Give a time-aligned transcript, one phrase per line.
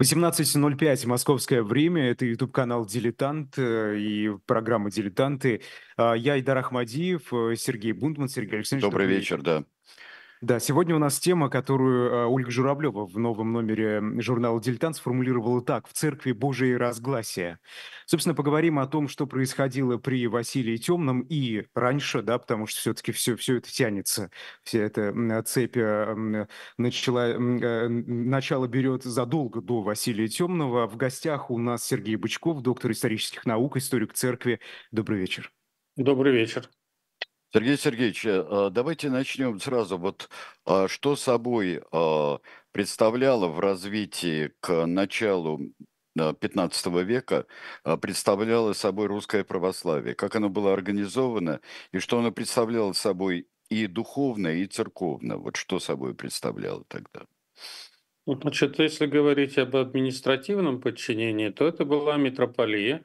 [0.00, 2.10] 18.05 московское время.
[2.10, 5.62] Это YouTube-канал «Дилетант» э, и программа «Дилетанты».
[5.96, 8.90] А, я Идар Ахмадиев, э, Сергей Бунтман, Сергей Александрович.
[8.90, 9.64] Добрый вечер, да.
[10.42, 15.62] Да, сегодня у нас тема, которую э, Ольга Журавлева в новом номере журнала «Дилетант» сформулировала
[15.62, 15.88] так.
[15.88, 17.58] «В церкви Божие разгласия».
[18.04, 23.12] Собственно, поговорим о том, что происходило при Василии Темном и раньше, да, потому что все-таки
[23.12, 24.30] все, все это тянется,
[24.62, 30.86] вся эта цепь э, начала, э, начало берет задолго до Василия Темного.
[30.86, 34.60] В гостях у нас Сергей Бычков, доктор исторических наук, историк церкви.
[34.92, 35.50] Добрый вечер.
[35.96, 36.68] Добрый вечер.
[37.52, 39.98] Сергей Сергеевич, э, давайте начнем сразу.
[39.98, 40.28] Вот
[40.64, 42.40] а, что собой а,
[42.72, 45.60] представляло в развитии к началу
[46.16, 47.46] 15 века
[47.84, 51.60] а, представляло собой русское православие, как оно было организовано
[51.92, 55.38] и что оно представляло собой и духовно, и церковно.
[55.38, 57.26] Вот что собой представляло тогда?
[58.26, 63.04] Значит, если говорить об административном подчинении, то это была митрополия,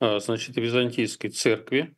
[0.00, 1.94] значит, Византийской церкви,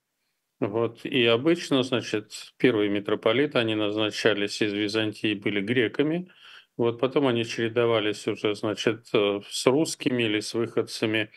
[0.60, 1.04] вот.
[1.04, 6.30] И обычно, значит, первые митрополиты, они назначались из Византии, были греками.
[6.76, 11.30] Вот потом они чередовались уже, значит, э, с русскими или с выходцами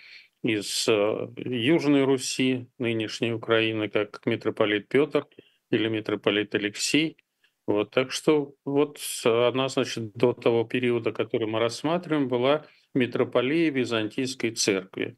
[0.44, 5.28] из э, Южной Руси, нынешней Украины, как митрополит Петр
[5.70, 7.18] или митрополит Алексей.
[7.68, 12.66] Вот, так что вот она, значит, до того периода, который мы рассматриваем, была
[12.96, 15.16] митрополией Византийской церкви.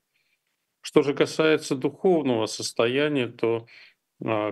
[0.82, 3.66] Что же касается духовного состояния, то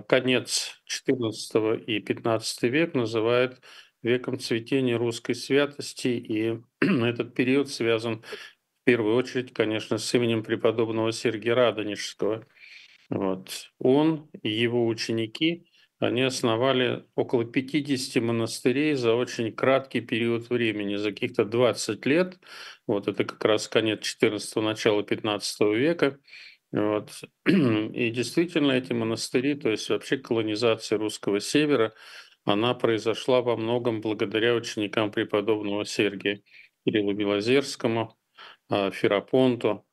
[0.08, 3.60] конец XIV и XV век называют
[4.02, 11.12] веком цветения русской святости, и этот период связан в первую очередь, конечно, с именем преподобного
[11.12, 12.46] Сергия Радонежского.
[13.10, 13.70] Вот.
[13.78, 15.66] Он и его ученики,
[16.02, 22.40] они основали около 50 монастырей за очень краткий период времени, за каких-то 20 лет.
[22.88, 26.18] Вот это как раз конец XIV, начало XV века.
[26.72, 27.10] Вот.
[27.46, 31.92] И действительно эти монастыри, то есть вообще колонизация русского севера,
[32.44, 36.42] она произошла во многом благодаря ученикам преподобного Сергия
[36.84, 38.16] Кириллу Белозерскому,
[38.68, 39.84] а, Ферапонту,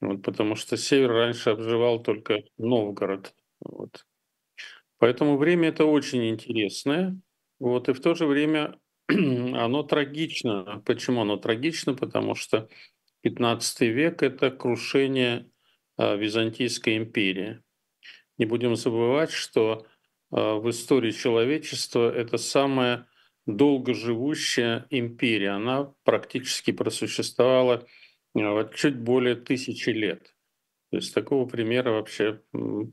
[0.00, 3.34] вот, потому что север раньше обживал только Новгород.
[3.60, 4.04] Вот.
[4.98, 7.20] Поэтому время это очень интересное,
[7.60, 8.78] вот, и в то же время
[9.08, 10.82] оно трагично.
[10.86, 11.94] Почему оно трагично?
[11.94, 12.68] Потому что
[13.20, 15.51] 15 век— это крушение
[16.16, 17.62] Византийской империи.
[18.38, 19.86] Не будем забывать, что
[20.30, 23.06] э, в истории человечества это самая
[23.46, 25.50] долгоживущая империя.
[25.50, 27.86] Она практически просуществовала
[28.34, 30.34] э, чуть более тысячи лет.
[30.92, 32.42] То есть такого примера вообще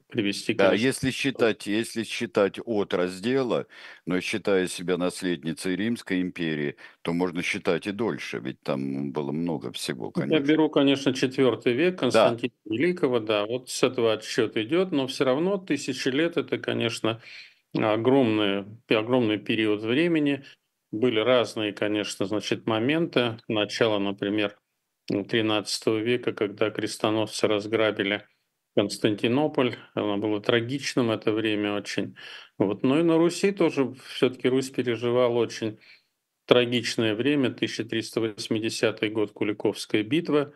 [0.07, 0.53] привести.
[0.53, 3.67] Да, если считать, если считать от раздела,
[4.05, 9.73] но считая себя наследницей Римской империи, то можно считать и дольше, ведь там было много
[9.73, 10.33] всего, конечно.
[10.33, 12.73] Я беру, конечно, четвертый век Константина да.
[12.73, 17.21] Великого, да, вот с этого отсчет идет, но все равно тысячи лет это, конечно,
[17.75, 20.45] огромный, огромный период времени.
[20.93, 23.39] Были разные, конечно, значит, моменты.
[23.49, 24.57] Начало, например,
[25.09, 28.27] XIII века, когда крестоносцы разграбили
[28.75, 29.75] Константинополь.
[29.93, 32.15] Оно было трагичным это время очень.
[32.57, 32.83] Вот.
[32.83, 35.79] Но и на Руси тоже все-таки Русь переживала очень
[36.45, 40.53] трагичное время, 1380 год, Куликовская битва,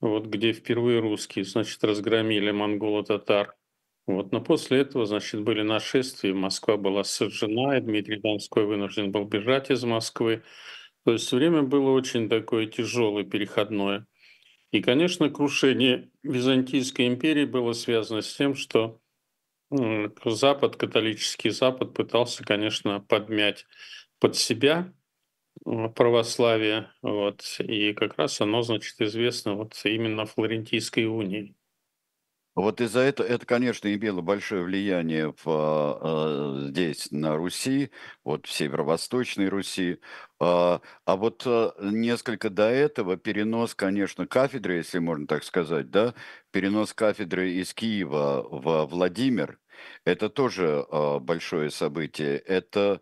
[0.00, 3.56] вот, где впервые русские, значит, разгромили монголо-татар.
[4.06, 9.24] Вот, но после этого, значит, были нашествия, Москва была сожжена, и Дмитрий Донской вынужден был
[9.24, 10.42] бежать из Москвы.
[11.10, 14.06] То есть время было очень такое тяжелое, переходное.
[14.70, 19.00] И, конечно, крушение Византийской империи было связано с тем, что
[20.24, 23.66] Запад, католический Запад пытался, конечно, подмять
[24.20, 24.94] под себя
[25.96, 31.56] православие, вот, и как раз оно, значит, известно вот именно Флорентийской унии.
[32.60, 35.46] Вот из-за этого, это, конечно, имело большое влияние в,
[36.66, 37.90] э, здесь, на Руси,
[38.22, 39.98] вот в северо-восточной Руси.
[40.38, 46.12] А, а вот э, несколько до этого перенос, конечно, кафедры, если можно так сказать, да,
[46.50, 49.58] перенос кафедры из Киева в Владимир,
[50.04, 52.36] это тоже э, большое событие.
[52.38, 53.00] Это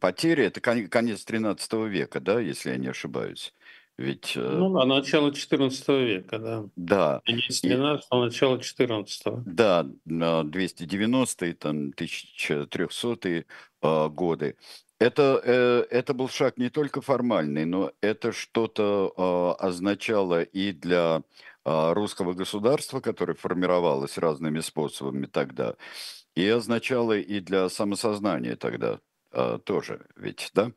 [0.00, 3.54] потери, это конец 13 века, да, если я не ошибаюсь.
[4.00, 4.32] Ведь...
[4.34, 6.64] Э, ну да, начало 14 века, да.
[6.74, 7.20] Да.
[7.26, 13.44] Конец 13 и, начало 14 Да, 290-е, там, 1300-е
[13.82, 14.56] э, годы.
[14.98, 21.22] Это, э, это был шаг не только формальный, но это что-то означало и для
[21.64, 25.76] русского государства, которое формировалось разными способами тогда,
[26.34, 29.00] и означало и для самосознания тогда
[29.64, 30.72] тоже, ведь, да?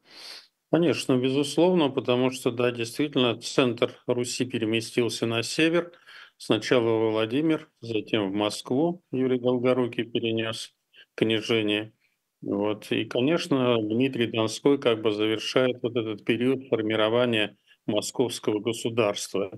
[0.73, 5.91] Конечно, безусловно, потому что, да, действительно, центр Руси переместился на север.
[6.37, 10.73] Сначала Владимир, затем в Москву Юрий Долгорукий перенес
[11.13, 11.93] княжение.
[12.41, 12.91] Вот.
[12.91, 17.55] И, конечно, Дмитрий Донской как бы завершает вот этот период формирования
[17.85, 19.51] московского государства.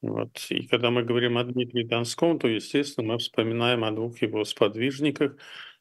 [0.00, 0.30] Вот.
[0.50, 5.36] И когда мы говорим о Дмитрии Донском, то, естественно, мы вспоминаем о двух его сподвижниках.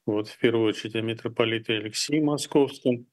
[0.06, 3.08] Вот, в первую очередь о митрополите Алексее Московском,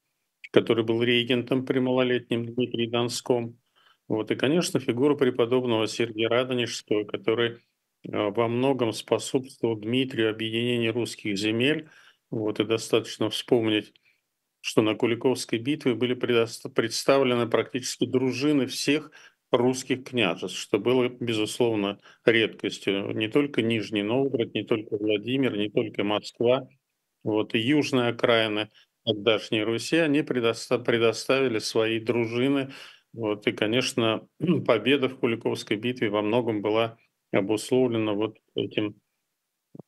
[0.53, 3.59] который был регентом при малолетнем Дмитрии Донском.
[4.07, 7.59] Вот, и, конечно, фигура преподобного Сергия Радонежского, который
[8.13, 11.89] а, во многом способствовал Дмитрию объединению русских земель.
[12.31, 13.93] Вот, и достаточно вспомнить,
[14.61, 19.11] что на Куликовской битве были представлены практически дружины всех
[19.51, 23.11] русских княжеств, что было, безусловно, редкостью.
[23.13, 26.69] Не только Нижний Новгород, не только Владимир, не только Москва,
[27.23, 28.71] вот, и южная окраина
[29.05, 32.73] тогдашней Руси, они предоставили свои дружины.
[33.13, 34.27] Вот, и, конечно,
[34.67, 36.99] победа в Куликовской битве во многом была
[37.33, 38.97] обусловлена вот этим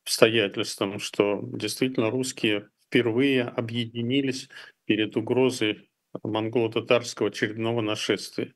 [0.03, 4.49] обстоятельством, что действительно русские впервые объединились
[4.85, 5.89] перед угрозой
[6.23, 8.53] монголо-татарского очередного нашествия.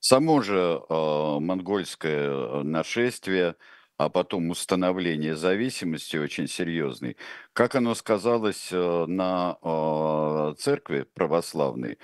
[0.00, 3.56] Само же э, монгольское э, нашествие,
[3.98, 7.16] а потом установление зависимости очень серьезной,
[7.52, 11.98] как оно сказалось э, на э, церкви православной,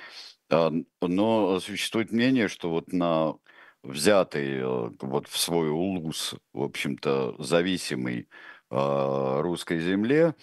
[0.50, 3.34] э, но существует мнение, что вот на
[3.82, 8.28] взятый э, вот в свой улус, в общем-то, зависимый
[8.74, 10.34] а, русской земле,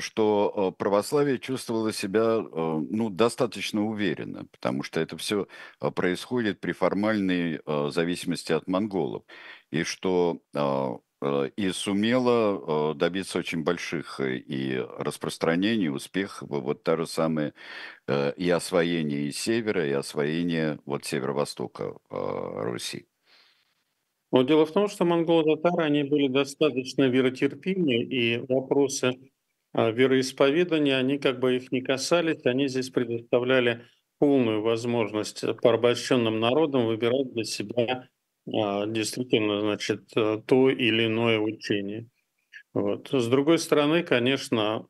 [0.00, 5.46] что а, православие чувствовало себя а, ну, достаточно уверенно, потому что это все
[5.94, 7.60] происходит при формальной
[7.90, 9.22] зависимости от монголов,
[9.70, 10.40] и что
[11.56, 17.54] и сумела добиться очень больших э, и распространений, успехов, вот та же самая
[18.06, 23.06] э, и освоение и севера, и освоение вот северо-востока Руси.
[24.32, 29.12] Но дело в том, что монголо-татары, они были достаточно веротерпимы, и вопросы
[29.72, 33.86] а, вероисповедания, они как бы их не касались, они здесь предоставляли
[34.18, 38.15] полную возможность порабощенным народам выбирать для себя а,
[38.46, 42.08] действительно, значит, э, то или иное учение.
[42.74, 43.08] Вот.
[43.10, 44.86] С другой стороны, конечно,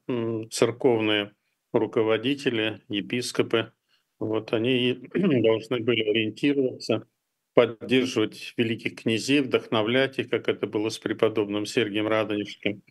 [0.50, 1.32] церковные
[1.72, 3.72] руководители, епископы,
[4.18, 4.94] вот они
[5.42, 7.06] должны были ориентироваться
[7.54, 12.82] поддерживать великих князей, вдохновлять их, как это было с преподобным Сергием Радонежским.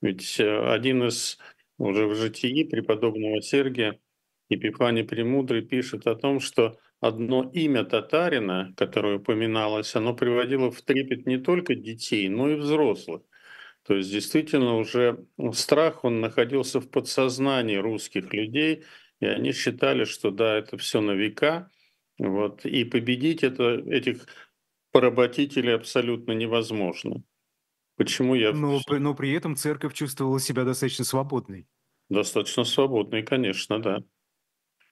[0.00, 1.38] Ведь э, один из
[1.78, 3.98] уже в житии преподобного Сергия,
[4.48, 11.26] Епифаний Премудрый, пишет о том, что одно имя татарина, которое упоминалось, оно приводило в трепет
[11.26, 13.22] не только детей, но и взрослых.
[13.86, 18.84] То есть действительно уже страх, он находился в подсознании русских людей,
[19.20, 21.70] и они считали, что да, это все на века,
[22.18, 22.64] вот.
[22.64, 24.26] И победить это, этих
[24.90, 27.22] поработителей абсолютно невозможно.
[27.96, 28.52] Почему я...
[28.52, 31.66] Но, но при этом церковь чувствовала себя достаточно свободной.
[32.08, 34.02] Достаточно свободной, конечно, да.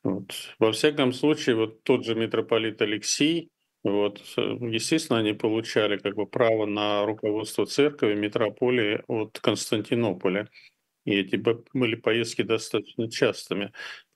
[0.03, 0.33] Вот.
[0.59, 3.51] Во всяком случае, вот тот же митрополит Алексей,
[3.85, 10.49] вот, естественно, они получали как бы право на руководство церкви, митрополии от Константинополя.
[11.05, 13.73] И эти были поездки достаточно частыми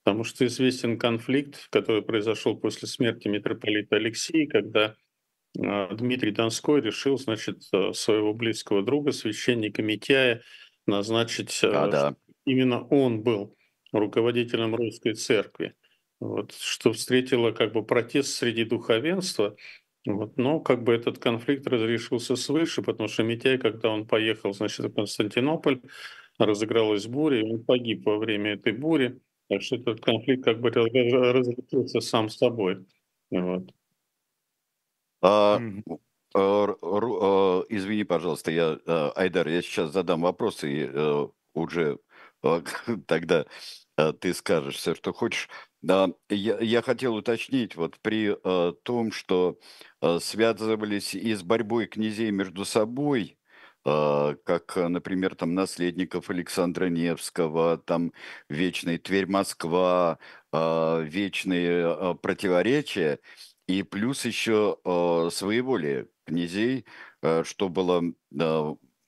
[0.07, 4.95] потому что известен конфликт, который произошел после смерти митрополита Алексея, когда
[5.59, 10.43] а, Дмитрий Донской решил, значит, э, своего близкого друга, священника Митяя,
[10.87, 12.17] назначить, а, да.
[12.45, 13.56] именно он был
[13.99, 15.75] руководителем русской церкви.
[16.21, 19.57] Вот, что встретило как бы протест среди духовенства,
[20.07, 24.87] вот, но как бы этот конфликт разрешился свыше, потому что Митяй, когда он поехал, значит,
[24.87, 25.81] в Константинополь,
[26.39, 29.21] разыгралась буря, и он погиб во время этой бури.
[29.49, 32.85] Так что этот конфликт как бы разрешился сам собой.
[33.31, 33.73] Вот.
[35.23, 35.61] А,
[36.35, 41.99] а, а, извини, пожалуйста, я, а, Айдар, я сейчас задам вопрос, и а, уже
[43.07, 43.47] тогда
[44.21, 45.49] ты скажешь все, что хочешь.
[45.83, 49.59] Да, я, я хотел уточнить, вот при а, том, что
[50.01, 53.39] а, связывались и с борьбой князей между собой,
[53.85, 58.13] а, как, например, там наследников Александра Невского, там
[58.49, 60.19] вечный Тверь-Москва,
[60.53, 63.21] а, вечные а, противоречия,
[63.69, 64.79] и плюс еще
[65.33, 66.85] своеволие князей,
[67.43, 68.01] что было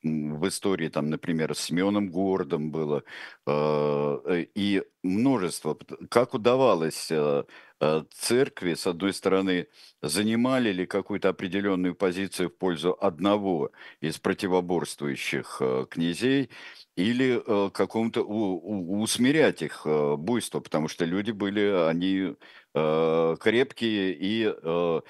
[0.02, 3.02] в истории, там, например, с Семеном Гордом было,
[3.46, 5.76] э, и множество.
[6.08, 7.44] Как удавалось э,
[7.80, 9.66] э, церкви, с одной стороны,
[10.02, 16.50] занимали ли какую-то определенную позицию в пользу одного из противоборствующих князей,
[16.96, 17.40] или
[17.70, 22.34] какому-то усмирять их буйство, потому что люди были, они
[22.74, 25.00] э, крепкие и э,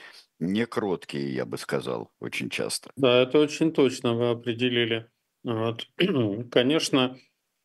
[0.40, 2.92] не кроткие, я бы сказал, очень часто.
[2.96, 5.10] Да, это очень точно вы определили.
[5.44, 5.88] Вот.
[6.50, 7.16] Конечно,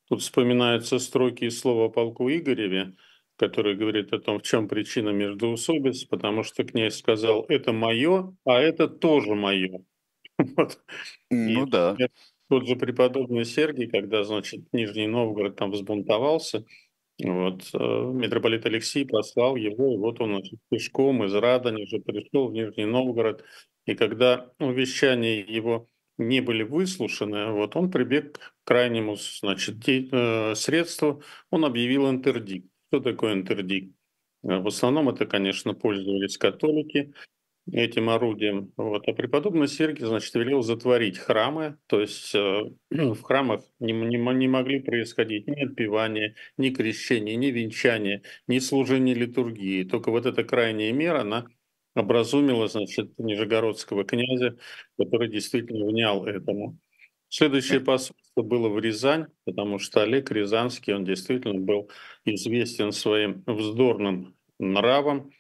[0.08, 2.96] тут вспоминаются строки из слова полку Игореве,
[3.38, 8.60] который говорит о том, в чем причина междоусобиц, потому что князь сказал, это мое, а
[8.60, 9.86] это тоже мое.
[10.58, 10.84] Вот.
[11.32, 12.02] Ну И да.
[12.50, 16.66] тот же преподобный Сергий, когда, значит, Нижний Новгород там взбунтовался,
[17.24, 22.54] вот, э, митрополит Алексей послал его, и вот он пешком из Радани уже пришел в
[22.54, 23.44] Нижний Новгород,
[23.86, 31.22] и когда увещания его не были выслушаны, вот он прибег к крайнему значит, э, средству,
[31.52, 32.68] он объявил интердикт.
[32.90, 33.96] Что такое интердикт?
[34.44, 37.14] Э, В основном это, конечно, пользовались католики,
[37.72, 38.72] этим орудием.
[38.78, 39.08] Вот.
[39.08, 44.48] А преподобный Сергий, значит, велел затворить храмы, то есть э, в храмах не, не, не
[44.48, 49.84] могли происходить ни отпевания, ни крещения, ни венчания, ни служения литургии.
[49.84, 51.48] Только вот эта крайняя мера, она
[51.96, 54.58] образумила, значит, нижегородского князя,
[54.98, 56.78] который действительно внял этому.
[57.30, 61.90] Следующее посольство было в Рязань, потому что Олег Рязанский, он действительно был
[62.26, 65.32] известен своим вздорным нравом,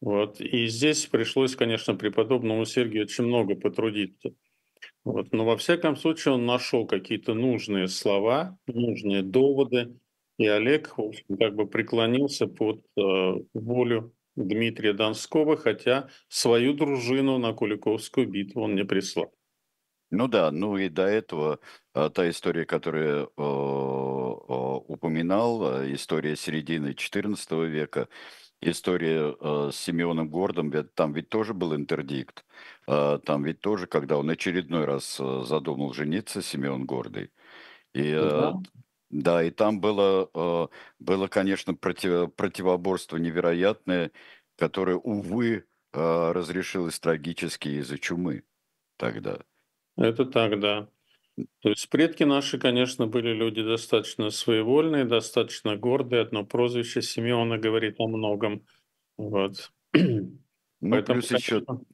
[0.00, 0.40] вот.
[0.40, 4.30] И здесь пришлось, конечно, преподобному Сергию очень много потрудиться.
[5.04, 5.32] Вот.
[5.32, 9.96] Но во всяком случае он нашел какие-то нужные слова, нужные доводы,
[10.38, 13.00] и Олег, в общем, как бы преклонился под э,
[13.52, 19.34] волю Дмитрия Донского, хотя свою дружину на Куликовскую битву он не прислал.
[20.10, 21.60] Ну да, ну и до этого
[21.92, 23.42] а, та история, которую э, э,
[24.88, 28.08] упоминал, э, история середины XIV века,
[28.60, 32.44] история э, с Симеоном Гордом, там ведь тоже был интердикт.
[32.86, 37.30] Э, Там ведь тоже, когда он очередной раз э, задумал жениться, Симеон Гордый.
[37.94, 38.52] И э, Да.
[39.10, 40.68] да, и там было, э,
[41.00, 44.12] было, конечно, против- противоборство невероятное,
[44.56, 48.44] которое, увы, э, разрешилось трагически из-за чумы
[48.98, 49.40] тогда.
[49.96, 50.88] Это так, да.
[51.60, 56.22] То есть предки наши, конечно, были люди достаточно своевольные, достаточно гордые.
[56.22, 58.66] Одно прозвище Симеона говорит о многом.
[59.16, 59.72] Вот.
[60.82, 61.84] Ну, Поэтому, плюс еще конечно,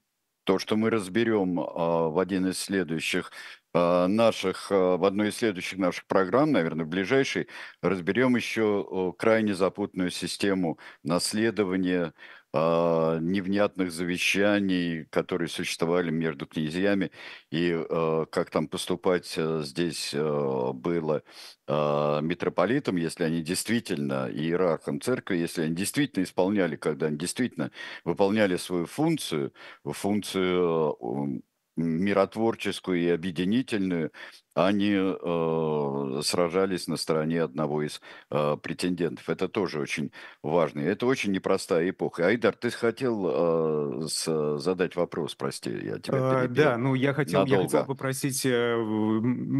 [0.47, 3.33] то, что мы разберем а, в один из следующих
[3.75, 7.49] а, наших, а, в одной из следующих наших программ, наверное, в ближайшей,
[7.83, 12.15] разберем еще крайне запутанную систему наследования
[12.57, 17.11] а, невнятных завещаний, которые существовали между князьями,
[17.51, 21.23] и а, как там поступать а, здесь а, было
[21.67, 27.71] а, митрополитам, если они действительно, и иерархам церкви, если они действительно исполняли, когда они действительно
[28.05, 29.53] выполняли свою функцию,
[29.85, 31.43] функцию м,
[31.77, 34.13] миротворческую и объединительную,
[34.57, 39.29] они э, сражались на стороне одного из э, претендентов.
[39.29, 40.81] Это тоже очень важно.
[40.81, 42.27] Это очень непростая эпоха.
[42.27, 46.55] Айдар, ты хотел э, с- задать вопрос, прости, я тебя перебил.
[46.57, 48.77] Да, ну я хотел, я хотел попросить э,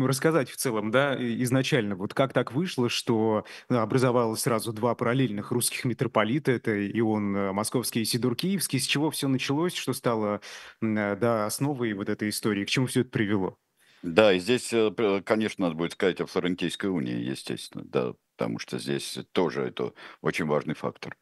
[0.07, 5.85] рассказать в целом, да, изначально, вот как так вышло, что образовалось сразу два параллельных русских
[5.85, 10.41] митрополита, это Ион э, Московский и Сидор Киевский, с чего все началось, что стало,
[10.81, 13.59] э, да, основой вот этой истории, к чему все это привело?
[14.07, 14.93] Да, и здесь, э,
[15.25, 20.47] конечно, надо будет сказать о Флорентийской унии, естественно, да, потому что здесь тоже это очень
[20.47, 21.17] важный фактор.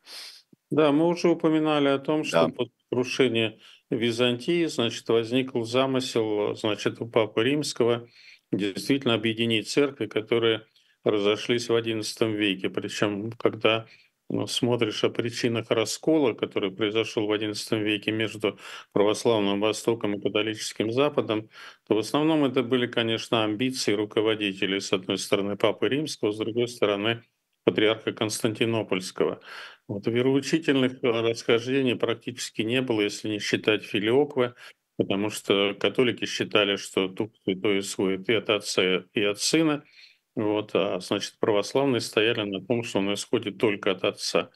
[0.71, 2.50] Да, мы уже упоминали о том, что Да.
[2.50, 3.59] после крушения
[3.91, 8.09] Византии, значит, возникл замысел, значит, у Папы Римского
[8.50, 10.67] действительно объединить церкви, которые
[11.05, 12.71] разошлись в XI веке.
[12.71, 13.87] Причем, когда
[14.47, 18.59] смотришь о причинах раскола, который произошел в XI веке между
[18.93, 21.49] православным Востоком и католическим Западом,
[21.87, 26.69] то в основном это были, конечно, амбиции руководителей, с одной стороны, Папы Римского, с другой
[26.69, 27.23] стороны,
[27.64, 29.41] патриарха Константинопольского.
[29.88, 34.55] Вот, вероучительных э, расхождений практически не было, если не считать Филиоквы,
[34.97, 39.85] потому что католики считали, что Дух Святой исходит и от Отца, и от Сына,
[40.37, 44.50] вот, а значит, православные стояли на том, что он исходит только от Отца.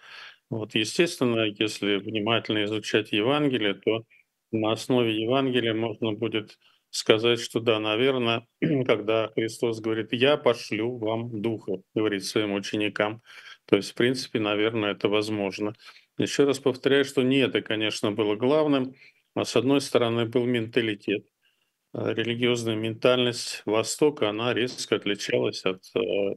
[0.50, 4.04] Вот, естественно, если внимательно изучать Евангелие, то
[4.50, 6.58] на основе Евангелия можно будет
[6.90, 8.46] сказать, что да, наверное,
[8.86, 13.22] когда Христос говорит, я пошлю вам Духа, говорит своим ученикам,
[13.66, 15.74] то есть, в принципе, наверное, это возможно.
[16.16, 18.94] Еще раз повторяю, что не это, конечно, было главным,
[19.34, 21.26] а с одной стороны был менталитет.
[21.94, 26.36] Э, Религиозная ментальность Востока, она резко отличалась от э,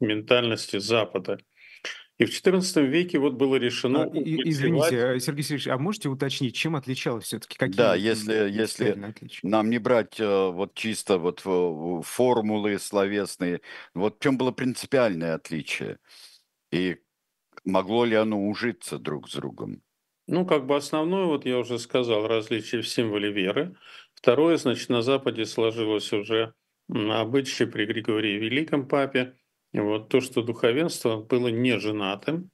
[0.00, 1.38] ментальности Запада.
[2.18, 6.08] И в XIV веке вот было решено А, и- извините, э, Сергей Сергеевич, а можете
[6.08, 7.56] уточнить, чем отличалось все-таки?
[7.56, 9.40] Какие Да, если, если отличия?
[9.42, 13.62] нам не брать вот чисто вот формулы словесные,
[13.94, 15.98] вот в чем было принципиальное отличие?
[16.70, 16.98] И
[17.64, 19.82] могло ли оно ужиться друг с другом?
[20.26, 23.76] Ну, как бы основное, вот я уже сказал, различие в символе веры.
[24.24, 26.54] Второе, значит, на Западе сложилось уже
[26.88, 29.36] обычай при Григории Великом Папе,
[29.74, 32.50] вот то, что духовенство было не женатым,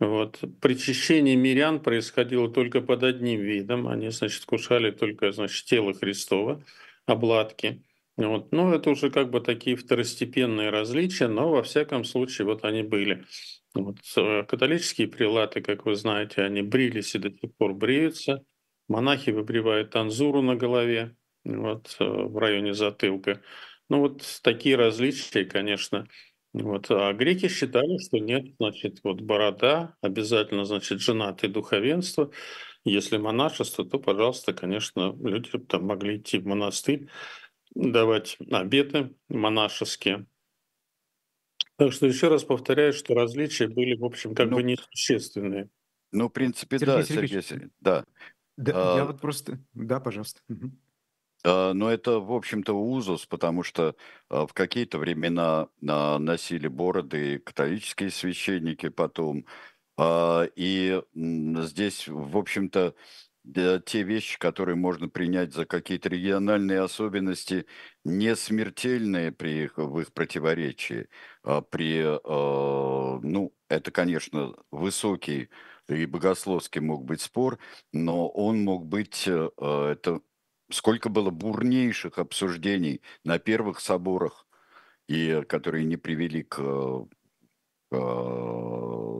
[0.00, 0.40] вот.
[0.62, 3.88] Причащение мирян происходило только под одним видом.
[3.88, 6.64] Они, значит, кушали только, значит, тело Христова,
[7.04, 7.84] обладки.
[8.16, 8.50] Вот.
[8.50, 13.26] Ну, это уже как бы такие второстепенные различия, но во всяком случае вот они были.
[13.74, 13.98] Вот.
[14.16, 18.46] Э, католические прилаты, как вы знаете, они брились и до сих пор бреются.
[18.88, 23.42] Монахи выбривают танзуру на голове вот, э, в районе затылка.
[23.88, 26.06] Ну вот такие различия, конечно,
[26.52, 26.90] вот.
[26.90, 32.30] А греки считали, что нет, значит, вот борода, обязательно, значит, женатое духовенство.
[32.84, 37.08] Если монашество, то, пожалуйста, конечно, люди там могли идти в монастырь,
[37.74, 40.26] давать обеты монашеские.
[41.76, 45.70] Так что еще раз повторяю, что различия были, в общем, как ну, бы несущественные.
[46.10, 48.04] Ну, в принципе, Сергей да, Сергей, Сергей, да.
[48.56, 49.58] Да, а, я вот просто...
[49.74, 50.40] Да, пожалуйста.
[50.48, 50.70] Угу.
[51.44, 53.96] А, но это, в общем-то, узус, потому что
[54.28, 59.44] а, в какие-то времена а, носили бороды католические священники потом.
[60.00, 62.94] И здесь, в общем-то,
[63.84, 67.66] те вещи, которые можно принять за какие-то региональные особенности,
[68.02, 71.08] не смертельные при их, в их противоречии.
[71.70, 75.50] При, ну, это, конечно, высокий
[75.96, 77.58] и богословский мог быть спор,
[77.92, 80.20] но он мог быть, э, это
[80.70, 84.46] сколько было бурнейших обсуждений на первых соборах,
[85.08, 86.56] и которые не привели к,
[87.90, 87.96] к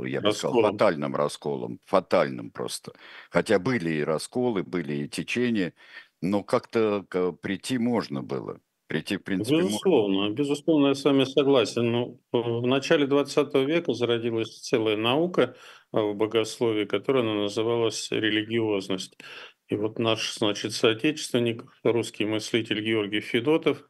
[0.06, 2.92] я бы сказал, фатальным расколам, фатальным просто.
[3.30, 5.74] Хотя были и расколы, были и течения,
[6.20, 7.02] но как-то
[7.42, 8.60] прийти можно было.
[8.92, 10.34] Прийти, в принципе, безусловно, можно.
[10.34, 11.90] безусловно, я с вами согласен.
[11.90, 15.56] Но ну, в начале 20 века зародилась целая наука
[15.92, 19.16] в богословии, которая называлась религиозность.
[19.68, 23.88] И вот наш, значит, соотечественник, русский мыслитель Георгий Федотов,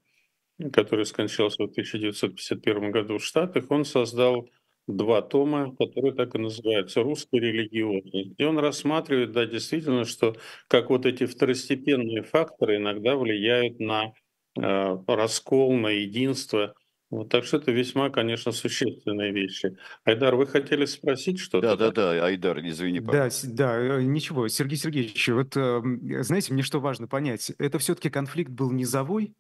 [0.73, 4.49] который скончался в 1951 году в Штатах, он создал
[4.87, 8.35] два тома, которые так и называются «Русская религиозность».
[8.39, 10.37] И он рассматривает, да, действительно, что
[10.69, 14.13] как вот эти второстепенные факторы иногда влияют на э,
[14.55, 16.75] раскол, на единство
[17.13, 19.77] вот, так что это весьма, конечно, существенные вещи.
[20.05, 21.77] Айдар, вы хотели спросить что-то?
[21.77, 26.63] Да, да, да, Айдар, извини, Да, да, э, ничего, Сергей Сергеевич, вот эм, знаете, мне
[26.63, 29.35] что важно понять, это все-таки конфликт был низовой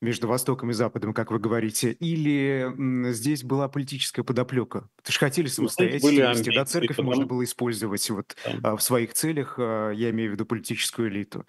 [0.00, 2.72] между Востоком и Западом, как вы говорите, или
[3.10, 4.88] здесь была политическая подоплека?
[5.02, 7.08] Ты же хотели ну, самостоятельности, да, церковь потому...
[7.08, 8.76] можно было использовать вот да.
[8.76, 11.46] в своих целях, а, я имею в виду политическую элиту.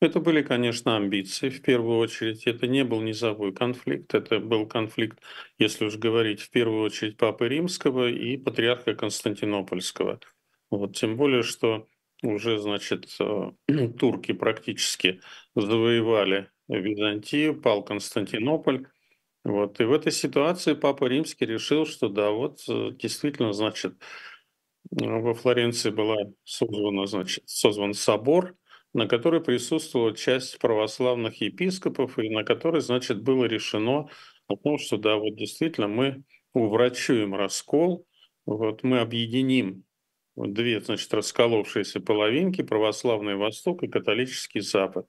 [0.00, 2.46] Это были, конечно, амбиции в первую очередь.
[2.46, 5.18] Это не был низовой конфликт, это был конфликт,
[5.58, 10.20] если уж говорить, в первую очередь Папы Римского и Патриарха Константинопольского.
[10.70, 11.86] Вот, тем более, что
[12.22, 13.52] уже, значит, э,
[13.98, 15.20] турки практически
[15.54, 18.86] завоевали Византию, пал Константинополь.
[19.44, 19.80] Вот.
[19.80, 23.94] И в этой ситуации Папа Римский решил, что да, вот э, действительно, значит,
[24.90, 28.56] во Флоренции была созвана, значит, созван собор–
[28.94, 34.08] на которой присутствовала часть православных епископов, и на которой, значит, было решено
[34.46, 38.06] о том, что да, вот действительно мы уврачуем раскол,
[38.46, 39.84] вот мы объединим
[40.36, 45.06] две, значит, расколовшиеся половинки, православный Восток и католический Запад.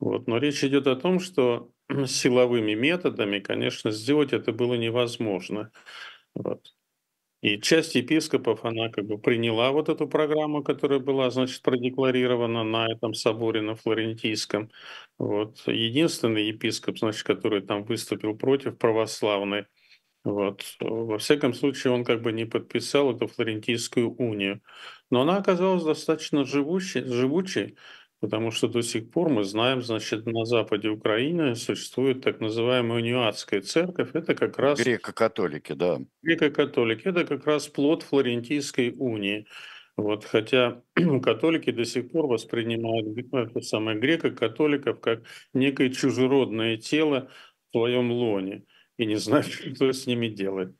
[0.00, 0.26] Вот.
[0.26, 1.70] Но речь идет о том, что
[2.06, 5.70] силовыми методами, конечно, сделать это было невозможно.
[6.34, 6.74] Вот.
[7.42, 12.86] И часть епископов, она как бы приняла вот эту программу, которая была, значит, продекларирована на
[12.92, 14.70] этом соборе на Флорентийском.
[15.18, 15.62] Вот.
[15.66, 19.66] Единственный епископ, значит, который там выступил против православной,
[20.24, 20.64] вот.
[20.80, 24.62] Во всяком случае, он как бы не подписал эту Флорентийскую унию.
[25.10, 27.76] Но она оказалась достаточно живучей, живучей
[28.20, 33.60] Потому что до сих пор мы знаем, значит, на западе Украины существует так называемая униатская
[33.60, 34.10] церковь.
[34.12, 34.80] Это как раз...
[34.80, 36.00] Греко-католики, да.
[36.22, 37.06] Греко-католики.
[37.06, 39.46] Это как раз плод Флорентийской унии.
[39.96, 40.82] Вот, хотя
[41.22, 45.22] католики до сих пор воспринимают это самое греко-католиков как
[45.54, 47.30] некое чужеродное тело
[47.68, 48.64] в своем лоне
[48.96, 50.74] и не знают, что с ними делать.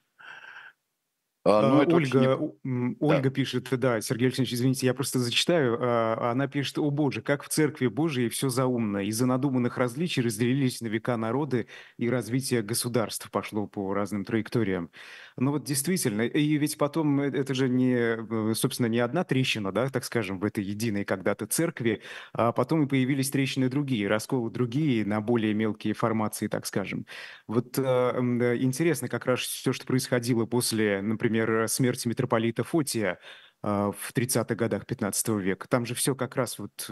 [1.45, 2.97] А, ну, а, это Ольга, не...
[3.01, 3.31] Ольга да.
[3.31, 5.79] пишет, да, Сергей Алексеевич, извините, я просто зачитаю.
[5.81, 8.99] А, она пишет, о боже, как в Церкви Божией все заумно.
[9.07, 14.91] Из-за надуманных различий разделились на века народы, и развитие государств пошло по разным траекториям.
[15.37, 19.71] Ну вот действительно, и ведь потом э, это же не, э, собственно, не одна трещина,
[19.71, 24.51] да, так скажем, в этой единой когда-то церкви, а потом и появились трещины другие, расколы
[24.51, 27.07] другие на более мелкие формации, так скажем.
[27.47, 33.19] Вот э, интересно как раз все, что происходило после, например, например, смерть митрополита Фотия
[33.63, 35.69] в 30-х годах 15 века.
[35.69, 36.91] Там же все как раз вот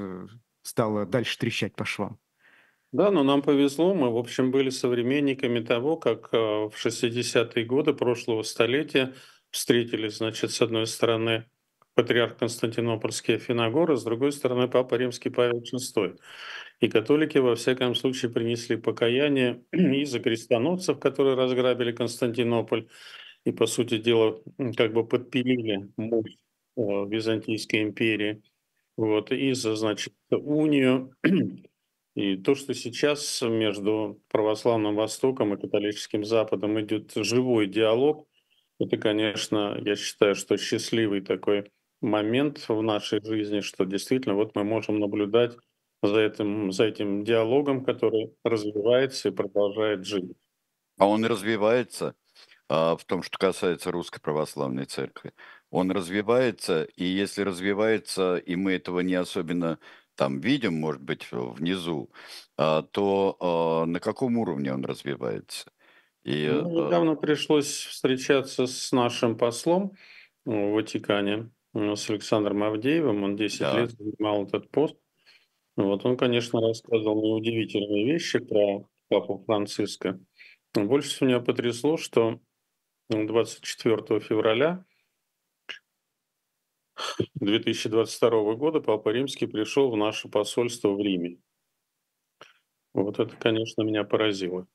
[0.63, 2.19] стало дальше трещать по швам.
[2.93, 8.43] Да, но нам повезло, мы, в общем, были современниками того, как в 60-е годы прошлого
[8.43, 9.15] столетия
[9.51, 11.47] встретились, значит, с одной стороны,
[11.97, 16.19] патриарх Константинопольский Афиногор, а с другой стороны Папа Римский Павел VI.
[16.81, 22.89] И католики, во всяком случае, принесли покаяние и за крестоносцев, которые разграбили Константинополь,
[23.47, 24.43] и, по сути дела,
[24.77, 26.35] как бы подпилили мощь
[26.77, 28.43] Византийской империи,
[28.97, 31.15] вот, и за, значит, унию.
[32.17, 38.27] И то, что сейчас между православным Востоком и католическим Западом идет живой диалог,
[38.81, 44.65] это, конечно, я считаю, что счастливый такой момент в нашей жизни, что действительно вот мы
[44.65, 45.59] можем наблюдать
[46.03, 50.33] за этим, за этим диалогом, который развивается и продолжает жить.
[50.97, 52.15] А он развивается
[52.69, 55.33] в том, что касается Русской Православной Церкви.
[55.71, 59.79] Он развивается, и если развивается, и мы этого не особенно
[60.17, 62.11] там видим, может быть, внизу,
[62.57, 65.71] а, то а, на каком уровне он развивается?
[66.25, 69.93] И, ну, а недавно пришлось встречаться с нашим послом
[70.45, 73.23] в Ватикане, с Александром Авдеевым.
[73.23, 73.81] Он 10 да.
[73.81, 74.97] лет занимал этот пост.
[75.77, 80.19] Вот он, конечно, рассказывал мне удивительные вещи про папу Франциска.
[80.75, 82.41] больше всего меня потрясло, что
[83.09, 84.85] 24 февраля
[87.35, 91.39] 2022 года Папа Римский пришел в наше посольство в Риме.
[92.95, 94.67] Вот это, конечно, меня поразило.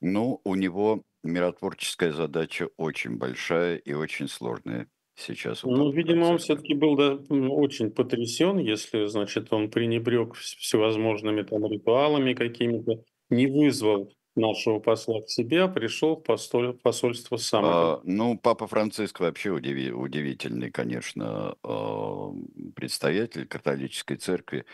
[0.00, 5.62] Ну, у него миротворческая задача очень большая и очень сложная сейчас.
[5.62, 12.34] Ну, видимо, он все-таки был да, очень потрясен, если, значит, он пренебрег всевозможными там ритуалами
[12.34, 17.64] какими-то, не вызвал нашего посла к себе, а пришел в посоль, посольство сам.
[17.64, 22.32] А, ну, Папа Франциск вообще удиви, удивительный, конечно, а,
[22.74, 24.64] представитель католической церкви.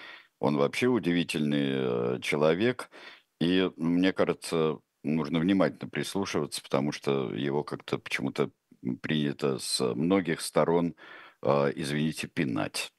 [0.40, 2.90] Он вообще удивительный э, человек.
[3.40, 8.51] И мне кажется, нужно внимательно прислушиваться, потому что его как-то почему-то
[9.01, 10.94] принято с многих сторон,
[11.42, 12.92] а, извините, пинать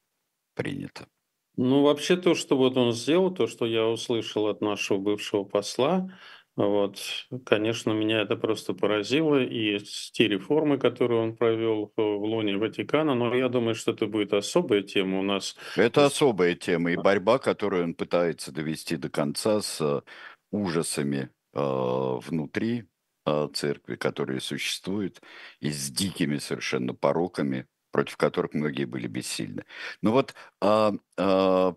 [0.56, 1.08] принято.
[1.56, 6.10] Ну, вообще то, что вот он сделал, то, что я услышал от нашего бывшего посла,
[6.56, 7.00] вот,
[7.46, 9.80] конечно, меня это просто поразило, и
[10.12, 14.82] те реформы, которые он провел в лоне Ватикана, но я думаю, что это будет особая
[14.82, 15.56] тема у нас.
[15.76, 20.04] Это особая тема, и борьба, которую он пытается довести до конца с
[20.52, 22.86] ужасами Э, внутри
[23.28, 25.22] э, церкви, которые существуют,
[25.60, 29.66] и с дикими совершенно пороками, против которых многие были бессильны.
[30.02, 31.76] Ну вот, а, а,